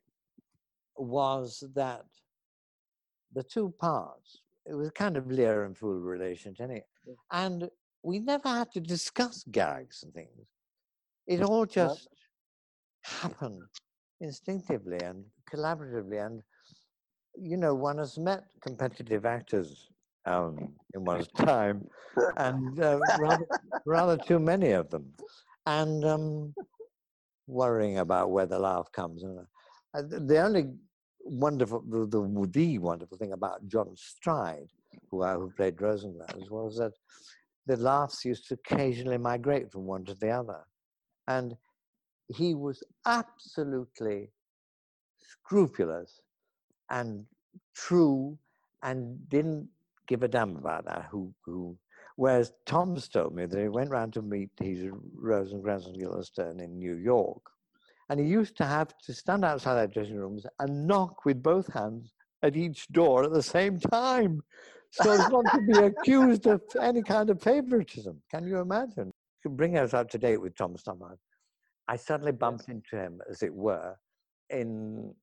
was 0.98 1.64
that 1.76 2.06
the 3.32 3.44
two 3.44 3.74
parts, 3.80 4.40
it 4.66 4.74
was 4.74 4.92
kind 4.92 5.18
of 5.18 5.32
Lear 5.32 5.64
and 5.66 5.78
Fool 5.78 6.00
relation, 6.00 6.56
anyway. 6.60 6.86
And 7.32 7.70
we 8.04 8.20
never 8.20 8.50
had 8.50 8.72
to 8.74 8.80
discuss 8.80 9.44
gags 9.52 10.04
and 10.04 10.14
things. 10.14 10.48
It 11.28 11.42
all 11.42 11.66
just 11.66 12.08
happened 13.04 13.64
instinctively 14.20 15.00
and 15.00 15.26
collaboratively. 15.52 16.26
And, 16.26 16.42
you 17.36 17.58
know, 17.58 17.74
one 17.74 17.98
has 17.98 18.18
met 18.18 18.44
competitive 18.62 19.26
actors 19.26 19.90
um, 20.26 20.74
in 20.94 21.06
one's 21.06 21.28
time, 21.38 21.88
and 22.38 22.80
uh, 22.80 23.00
rather, 23.20 23.46
rather 23.86 24.18
too 24.18 24.40
many 24.40 24.72
of 24.72 24.90
them 24.90 25.14
and 25.66 26.06
um, 26.06 26.54
worrying 27.48 28.00
about 28.00 28.32
where 28.32 28.46
the 28.46 28.60
laugh 28.60 28.92
comes. 28.92 29.24
And 29.24 29.40
uh, 29.94 30.02
the 30.02 30.40
only 30.40 30.74
wonderful, 31.26 31.84
the, 31.88 32.06
the, 32.06 32.48
the, 32.52 32.78
wonderful 32.80 33.18
thing 33.18 33.34
about 33.34 33.68
John 33.68 33.96
Stride, 33.96 34.70
who, 35.10 35.24
uh, 35.24 35.36
who 35.36 35.52
played 35.52 35.82
Rosencrantz, 35.82 36.50
was 36.50 36.78
that 36.78 36.94
the 37.68 37.78
laughs 37.78 38.26
used 38.26 38.48
to 38.48 38.56
occasionally 38.56 39.18
migrate 39.18 39.72
from 39.72 39.86
one 39.86 40.06
to 40.06 40.16
the 40.16 40.30
other. 40.30 40.66
And 41.28 41.56
he 42.28 42.56
was 42.56 42.84
absolutely 43.06 44.32
scrupulous 45.20 46.20
and 46.90 47.26
true 47.76 48.38
and 48.84 49.18
didn't 49.30 49.68
give 50.08 50.24
a 50.24 50.28
damn 50.28 50.56
about 50.56 50.86
that. 50.86 51.08
Who, 51.12 51.34
who, 51.46 51.78
whereas 52.16 52.54
Tom's 52.66 53.08
told 53.08 53.36
me 53.36 53.46
that 53.46 53.62
he 53.62 53.68
went 53.68 53.92
round 53.92 54.14
to 54.14 54.22
meet 54.22 54.50
his 54.60 54.90
Rose 55.16 55.54
and 55.54 55.64
Guildenstern 55.98 56.60
in 56.60 56.80
New 56.80 56.96
York, 56.96 57.42
and 58.12 58.20
he 58.20 58.26
used 58.26 58.58
to 58.58 58.66
have 58.66 58.90
to 59.06 59.14
stand 59.14 59.46
outside 59.46 59.76
their 59.76 59.88
dressing 59.88 60.18
rooms 60.18 60.46
and 60.60 60.86
knock 60.86 61.24
with 61.24 61.42
both 61.42 61.72
hands 61.72 62.12
at 62.44 62.58
each 62.58 62.90
door 62.90 63.24
at 63.24 63.32
the 63.32 63.42
same 63.42 63.80
time. 63.80 64.42
So 64.92 65.12
as 65.12 65.30
not 65.30 65.46
to 65.54 65.62
be 65.62 65.78
accused 65.86 66.46
of 66.46 66.62
any 66.82 67.04
kind 67.04 67.30
of 67.30 67.42
favoritism. 67.42 68.22
Can 68.30 68.46
you 68.46 68.58
imagine? 68.60 69.12
To 69.44 69.50
bring 69.50 69.78
us 69.78 69.94
up 69.94 70.10
to 70.10 70.18
date 70.18 70.42
with 70.42 70.58
Tom 70.58 70.76
Stoppard, 70.76 71.16
I 71.88 71.96
suddenly 71.96 72.34
bumped 72.34 72.68
into 72.68 72.98
him, 72.98 73.22
as 73.30 73.44
it 73.44 73.54
were, 73.54 73.96
in 74.50 75.16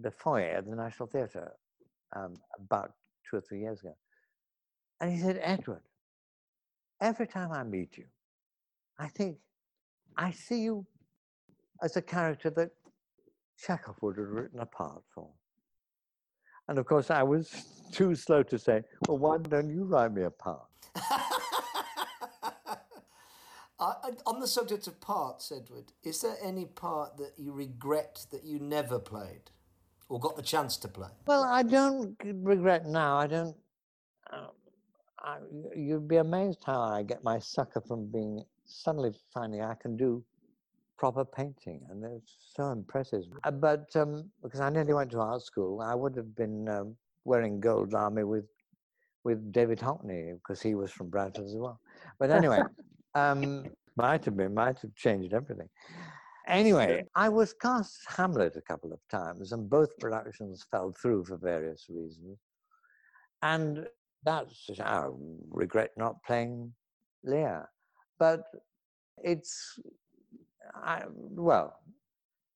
the 0.00 0.10
foyer 0.10 0.56
of 0.56 0.66
the 0.66 0.74
National 0.74 1.06
Theatre 1.06 1.52
um, 2.16 2.34
about 2.58 2.90
two 3.30 3.36
or 3.36 3.40
three 3.40 3.60
years 3.60 3.78
ago. 3.80 3.94
And 5.00 5.12
he 5.12 5.18
said, 5.20 5.38
Edward, 5.40 5.82
every 7.00 7.28
time 7.28 7.52
I 7.52 7.62
meet 7.62 7.96
you, 7.96 8.06
I 8.98 9.06
think 9.06 9.36
I 10.16 10.32
see 10.32 10.62
you 10.62 10.86
as 11.82 11.96
a 11.96 12.02
character 12.02 12.50
that 12.50 12.70
Chekhov 13.58 13.96
would 14.02 14.16
have 14.18 14.28
written 14.28 14.60
a 14.60 14.66
part 14.66 15.02
for. 15.14 15.28
And 16.68 16.78
of 16.78 16.86
course, 16.86 17.10
I 17.10 17.22
was 17.22 17.50
too 17.92 18.14
slow 18.14 18.42
to 18.44 18.58
say, 18.58 18.82
well, 19.08 19.18
why 19.18 19.38
don't 19.38 19.70
you 19.70 19.84
write 19.84 20.12
me 20.12 20.22
a 20.22 20.30
part? 20.30 20.66
on 24.26 24.40
the 24.40 24.46
subject 24.46 24.86
of 24.86 25.00
parts, 25.00 25.52
Edward, 25.52 25.92
is 26.02 26.20
there 26.20 26.36
any 26.42 26.66
part 26.66 27.16
that 27.16 27.32
you 27.36 27.52
regret 27.52 28.26
that 28.30 28.44
you 28.44 28.58
never 28.58 28.98
played 28.98 29.50
or 30.08 30.20
got 30.20 30.36
the 30.36 30.42
chance 30.42 30.76
to 30.78 30.88
play? 30.88 31.08
Well, 31.26 31.44
I 31.44 31.62
don't 31.62 32.16
regret 32.24 32.86
now. 32.86 33.16
I 33.16 33.26
don't. 33.26 33.56
Um, 34.32 34.48
I, 35.18 35.38
you'd 35.74 36.08
be 36.08 36.16
amazed 36.16 36.62
how 36.64 36.80
I 36.80 37.02
get 37.02 37.24
my 37.24 37.38
sucker 37.38 37.80
from 37.80 38.06
being 38.06 38.42
suddenly 38.64 39.12
finding 39.34 39.62
I 39.62 39.74
can 39.74 39.96
do 39.96 40.24
proper 41.00 41.24
painting, 41.24 41.80
and 41.88 42.04
it's 42.04 42.36
so 42.54 42.70
impressive. 42.70 43.24
Uh, 43.44 43.50
but 43.50 43.86
um, 43.96 44.30
because 44.42 44.60
I 44.60 44.68
nearly 44.68 44.92
went 44.92 45.10
to 45.12 45.20
art 45.20 45.42
school, 45.42 45.80
I 45.80 45.94
would 45.94 46.14
have 46.14 46.36
been 46.36 46.68
um, 46.68 46.94
wearing 47.24 47.58
gold 47.58 47.94
army 47.94 48.24
with 48.24 48.44
with 49.24 49.50
David 49.50 49.78
Hockney 49.78 50.34
because 50.34 50.60
he 50.60 50.74
was 50.74 50.90
from 50.92 51.08
Bradford 51.08 51.46
as 51.46 51.56
well. 51.56 51.80
But 52.18 52.30
anyway, 52.30 52.60
um, 53.14 53.64
might 53.96 54.24
have 54.26 54.36
been, 54.36 54.52
might 54.54 54.78
have 54.80 54.94
changed 54.94 55.32
everything. 55.32 55.68
Anyway, 56.46 57.04
I 57.14 57.28
was 57.28 57.52
cast 57.52 57.98
as 58.00 58.16
Hamlet 58.16 58.56
a 58.56 58.62
couple 58.62 58.92
of 58.92 59.00
times, 59.10 59.52
and 59.52 59.70
both 59.70 59.90
productions 59.98 60.66
fell 60.70 60.94
through 61.00 61.24
for 61.24 61.36
various 61.36 61.86
reasons. 61.88 62.38
And 63.42 63.86
that's, 64.24 64.68
I 64.80 65.06
regret 65.50 65.90
not 65.96 66.22
playing 66.26 66.72
Lear. 67.24 67.68
But 68.18 68.44
it's, 69.22 69.78
I, 70.74 71.04
well, 71.08 71.78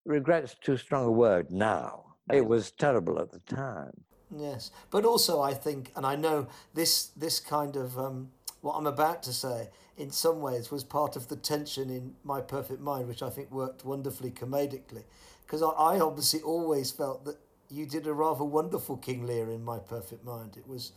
regret's 0.05 0.55
too 0.55 0.77
strong 0.77 1.07
a 1.07 1.11
word 1.11 1.51
now. 1.51 2.17
It 2.33 2.47
was 2.47 2.71
terrible 2.71 3.21
at 3.21 3.31
the 3.31 3.41
time. 3.41 3.93
Yes, 4.35 4.71
but 4.91 5.05
also 5.05 5.41
I 5.41 5.53
think, 5.55 5.93
and 5.95 6.07
I 6.07 6.17
know 6.17 6.49
this 6.73 7.09
this 7.09 7.39
kind 7.39 7.77
of 7.77 7.99
um, 7.99 8.31
what 8.63 8.75
I'm 8.75 8.87
about 8.87 9.23
to 9.25 9.33
say, 9.33 9.69
in 9.97 10.11
some 10.11 10.41
ways, 10.41 10.71
was 10.71 10.83
part 10.85 11.17
of 11.17 11.29
the 11.29 11.37
tension 11.37 11.91
in 11.91 12.15
My 12.25 12.41
Perfect 12.41 12.81
Mind, 12.81 13.07
which 13.07 13.23
I 13.23 13.29
think 13.29 13.51
worked 13.51 13.85
wonderfully 13.85 14.31
comedically. 14.31 15.05
Because 15.45 15.63
I, 15.63 15.69
I 15.69 16.01
obviously 16.01 16.41
always 16.41 16.91
felt 16.91 17.27
that 17.27 17.37
you 17.69 17.85
did 17.85 18.07
a 18.07 18.15
rather 18.15 18.45
wonderful 18.45 18.97
King 18.97 19.27
Lear 19.27 19.51
in 19.51 19.63
My 19.63 19.79
Perfect 19.79 20.25
Mind. 20.25 20.57
It 20.57 20.67
was, 20.67 20.93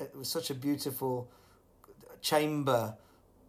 it 0.00 0.14
was 0.16 0.28
such 0.28 0.50
a 0.50 0.54
beautiful 0.54 1.30
chamber 2.20 2.96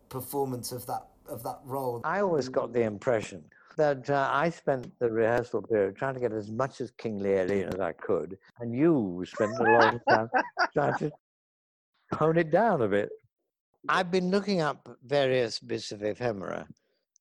performance 0.10 0.71
of 0.71 0.86
that 0.86 1.08
of 1.27 1.43
that 1.43 1.59
role. 1.63 2.01
I 2.03 2.21
always 2.21 2.49
got 2.49 2.73
the 2.73 2.81
impression 2.81 3.43
that 3.77 4.09
uh, 4.09 4.29
I 4.31 4.49
spent 4.49 4.97
the 4.99 5.11
rehearsal 5.11 5.61
period 5.61 5.95
trying 5.95 6.13
to 6.13 6.19
get 6.19 6.31
as 6.31 6.49
much 6.49 6.81
as 6.81 6.91
King 6.91 7.19
Lear 7.19 7.45
in 7.45 7.67
as 7.73 7.79
I 7.79 7.91
could, 7.91 8.38
and 8.59 8.73
you 8.73 9.23
spent 9.27 9.57
a 9.59 9.63
lot 9.63 9.95
of 9.95 10.01
time 10.09 10.29
trying 10.73 10.97
to 10.99 11.11
tone 12.13 12.38
it 12.38 12.51
down 12.51 12.81
a 12.81 12.88
bit. 12.88 13.09
I've 13.88 14.11
been 14.11 14.31
looking 14.31 14.61
up 14.61 14.97
various 15.05 15.59
bits 15.59 15.91
of 15.91 16.03
ephemera 16.03 16.67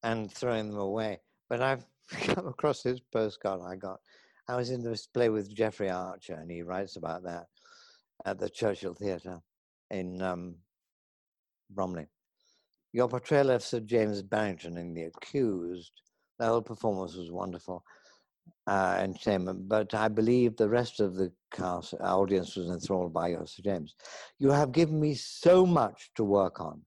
and 0.03 0.31
throwing 0.31 0.71
them 0.71 0.79
away, 0.79 1.21
but 1.49 1.61
I've 1.61 1.85
come 2.11 2.47
across 2.47 2.83
this 2.83 3.01
postcard 3.13 3.61
I 3.67 3.77
got. 3.77 4.01
I 4.49 4.57
was 4.57 4.71
in 4.71 4.83
this 4.83 5.07
play 5.07 5.31
with 5.31 5.55
Jeffrey 5.55 5.91
Archer, 5.91 6.35
and 6.35 6.51
he 6.51 6.63
writes 6.63 6.97
about 6.97 7.25
that 7.25 7.47
at 8.25 8.39
the 8.39 8.49
Churchill 8.49 8.95
Theatre 8.95 9.41
in 9.91 10.21
um, 10.21 10.57
Bromley. 11.71 12.07
Your 12.95 13.09
portrayal 13.09 13.51
of 13.51 13.65
Sir 13.65 13.81
James 13.81 14.23
Barrington 14.23 14.77
in 14.77 14.95
The 14.95 15.07
Accused, 15.07 15.91
the 16.39 16.47
whole 16.47 16.63
performance 16.63 17.17
was 17.17 17.29
wonderful 17.29 17.83
uh, 18.69 18.99
entertainment, 19.01 19.69
but 19.69 19.93
I 19.95 20.07
believe 20.07 20.57
the 20.57 20.69
rest 20.69 21.01
of 21.01 21.17
the 21.17 21.33
cast 21.53 21.95
audience 22.01 22.55
was 22.55 22.71
enthralled 22.71 23.13
by 23.13 23.31
your 23.31 23.49
Sir 23.49 23.65
James. 23.65 23.97
You 24.39 24.51
have 24.51 24.71
given 24.71 25.01
me 25.01 25.15
so 25.15 25.67
much 25.67 26.13
to 26.15 26.23
work 26.23 26.61
on 26.61 26.83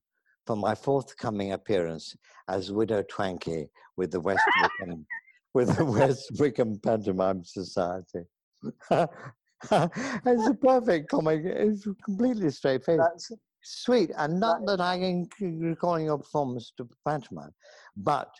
for 0.46 0.56
my 0.56 0.74
forthcoming 0.74 1.52
appearance 1.52 2.16
as 2.48 2.72
Widow 2.72 3.02
Twankey 3.02 3.68
with 3.98 4.10
the 4.10 4.20
West 4.20 4.44
Wickham, 4.62 5.06
with 5.52 5.76
the 5.76 5.84
West 5.84 6.30
Wickham 6.38 6.78
Pantomime 6.78 7.44
Society. 7.44 8.24
it's 8.90 10.48
a 10.48 10.56
perfect 10.58 11.10
comic. 11.10 11.42
It's 11.44 11.86
completely 12.02 12.48
straight 12.48 12.82
faced. 12.82 13.34
Sweet, 13.70 14.10
and 14.16 14.40
not 14.40 14.64
that 14.64 14.80
I 14.80 14.98
can 14.98 15.28
recalling 15.60 16.06
your 16.06 16.16
performance 16.16 16.72
to 16.78 16.88
pantomime, 17.06 17.52
but 17.98 18.30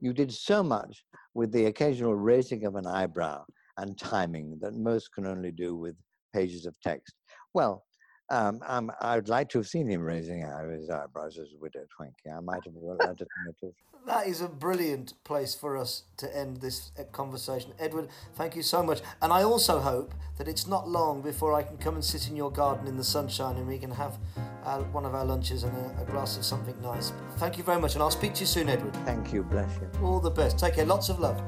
you 0.00 0.14
did 0.14 0.32
so 0.32 0.62
much 0.62 1.04
with 1.34 1.52
the 1.52 1.66
occasional 1.66 2.14
raising 2.14 2.64
of 2.64 2.74
an 2.74 2.86
eyebrow 2.86 3.44
and 3.76 3.98
timing 3.98 4.58
that 4.62 4.72
most 4.72 5.12
can 5.12 5.26
only 5.26 5.50
do 5.50 5.76
with 5.76 5.94
pages 6.32 6.64
of 6.64 6.74
text. 6.80 7.14
Well, 7.52 7.84
um, 8.30 8.62
um, 8.66 8.92
I'd 9.00 9.28
like 9.28 9.48
to 9.50 9.58
have 9.58 9.68
seen 9.68 9.88
him 9.88 10.02
raising 10.02 10.42
his 10.70 10.90
eyebrows 10.90 11.38
as 11.38 11.48
Widow 11.60 11.84
Twankey. 11.98 12.36
I 12.36 12.40
might 12.40 12.64
have 12.64 12.74
allowed 12.74 13.20
it. 13.20 13.28
to. 13.60 13.72
That 14.06 14.26
is 14.26 14.40
a 14.40 14.48
brilliant 14.48 15.12
place 15.24 15.54
for 15.54 15.76
us 15.76 16.04
to 16.16 16.34
end 16.34 16.58
this 16.58 16.92
uh, 16.98 17.04
conversation. 17.04 17.72
Edward, 17.78 18.08
thank 18.34 18.56
you 18.56 18.62
so 18.62 18.82
much. 18.82 19.00
And 19.20 19.32
I 19.32 19.42
also 19.42 19.80
hope 19.80 20.14
that 20.38 20.48
it's 20.48 20.66
not 20.66 20.88
long 20.88 21.20
before 21.20 21.52
I 21.52 21.62
can 21.62 21.76
come 21.76 21.94
and 21.94 22.04
sit 22.04 22.28
in 22.28 22.36
your 22.36 22.50
garden 22.50 22.86
in 22.86 22.96
the 22.96 23.04
sunshine 23.04 23.56
and 23.56 23.66
we 23.66 23.78
can 23.78 23.90
have 23.90 24.18
uh, 24.64 24.78
one 24.92 25.04
of 25.04 25.14
our 25.14 25.24
lunches 25.24 25.62
and 25.62 25.76
a, 25.76 26.02
a 26.02 26.04
glass 26.06 26.36
of 26.38 26.44
something 26.44 26.80
nice. 26.80 27.12
Thank 27.36 27.58
you 27.58 27.64
very 27.64 27.80
much, 27.80 27.94
and 27.94 28.02
I'll 28.02 28.10
speak 28.10 28.34
to 28.34 28.40
you 28.40 28.46
soon, 28.46 28.68
Edward. 28.68 28.94
Thank 29.04 29.32
you. 29.32 29.42
Bless 29.42 29.70
you. 29.76 29.90
All 30.02 30.20
the 30.20 30.30
best. 30.30 30.58
Take 30.58 30.74
care. 30.74 30.86
Lots 30.86 31.08
of 31.08 31.18
love. 31.20 31.42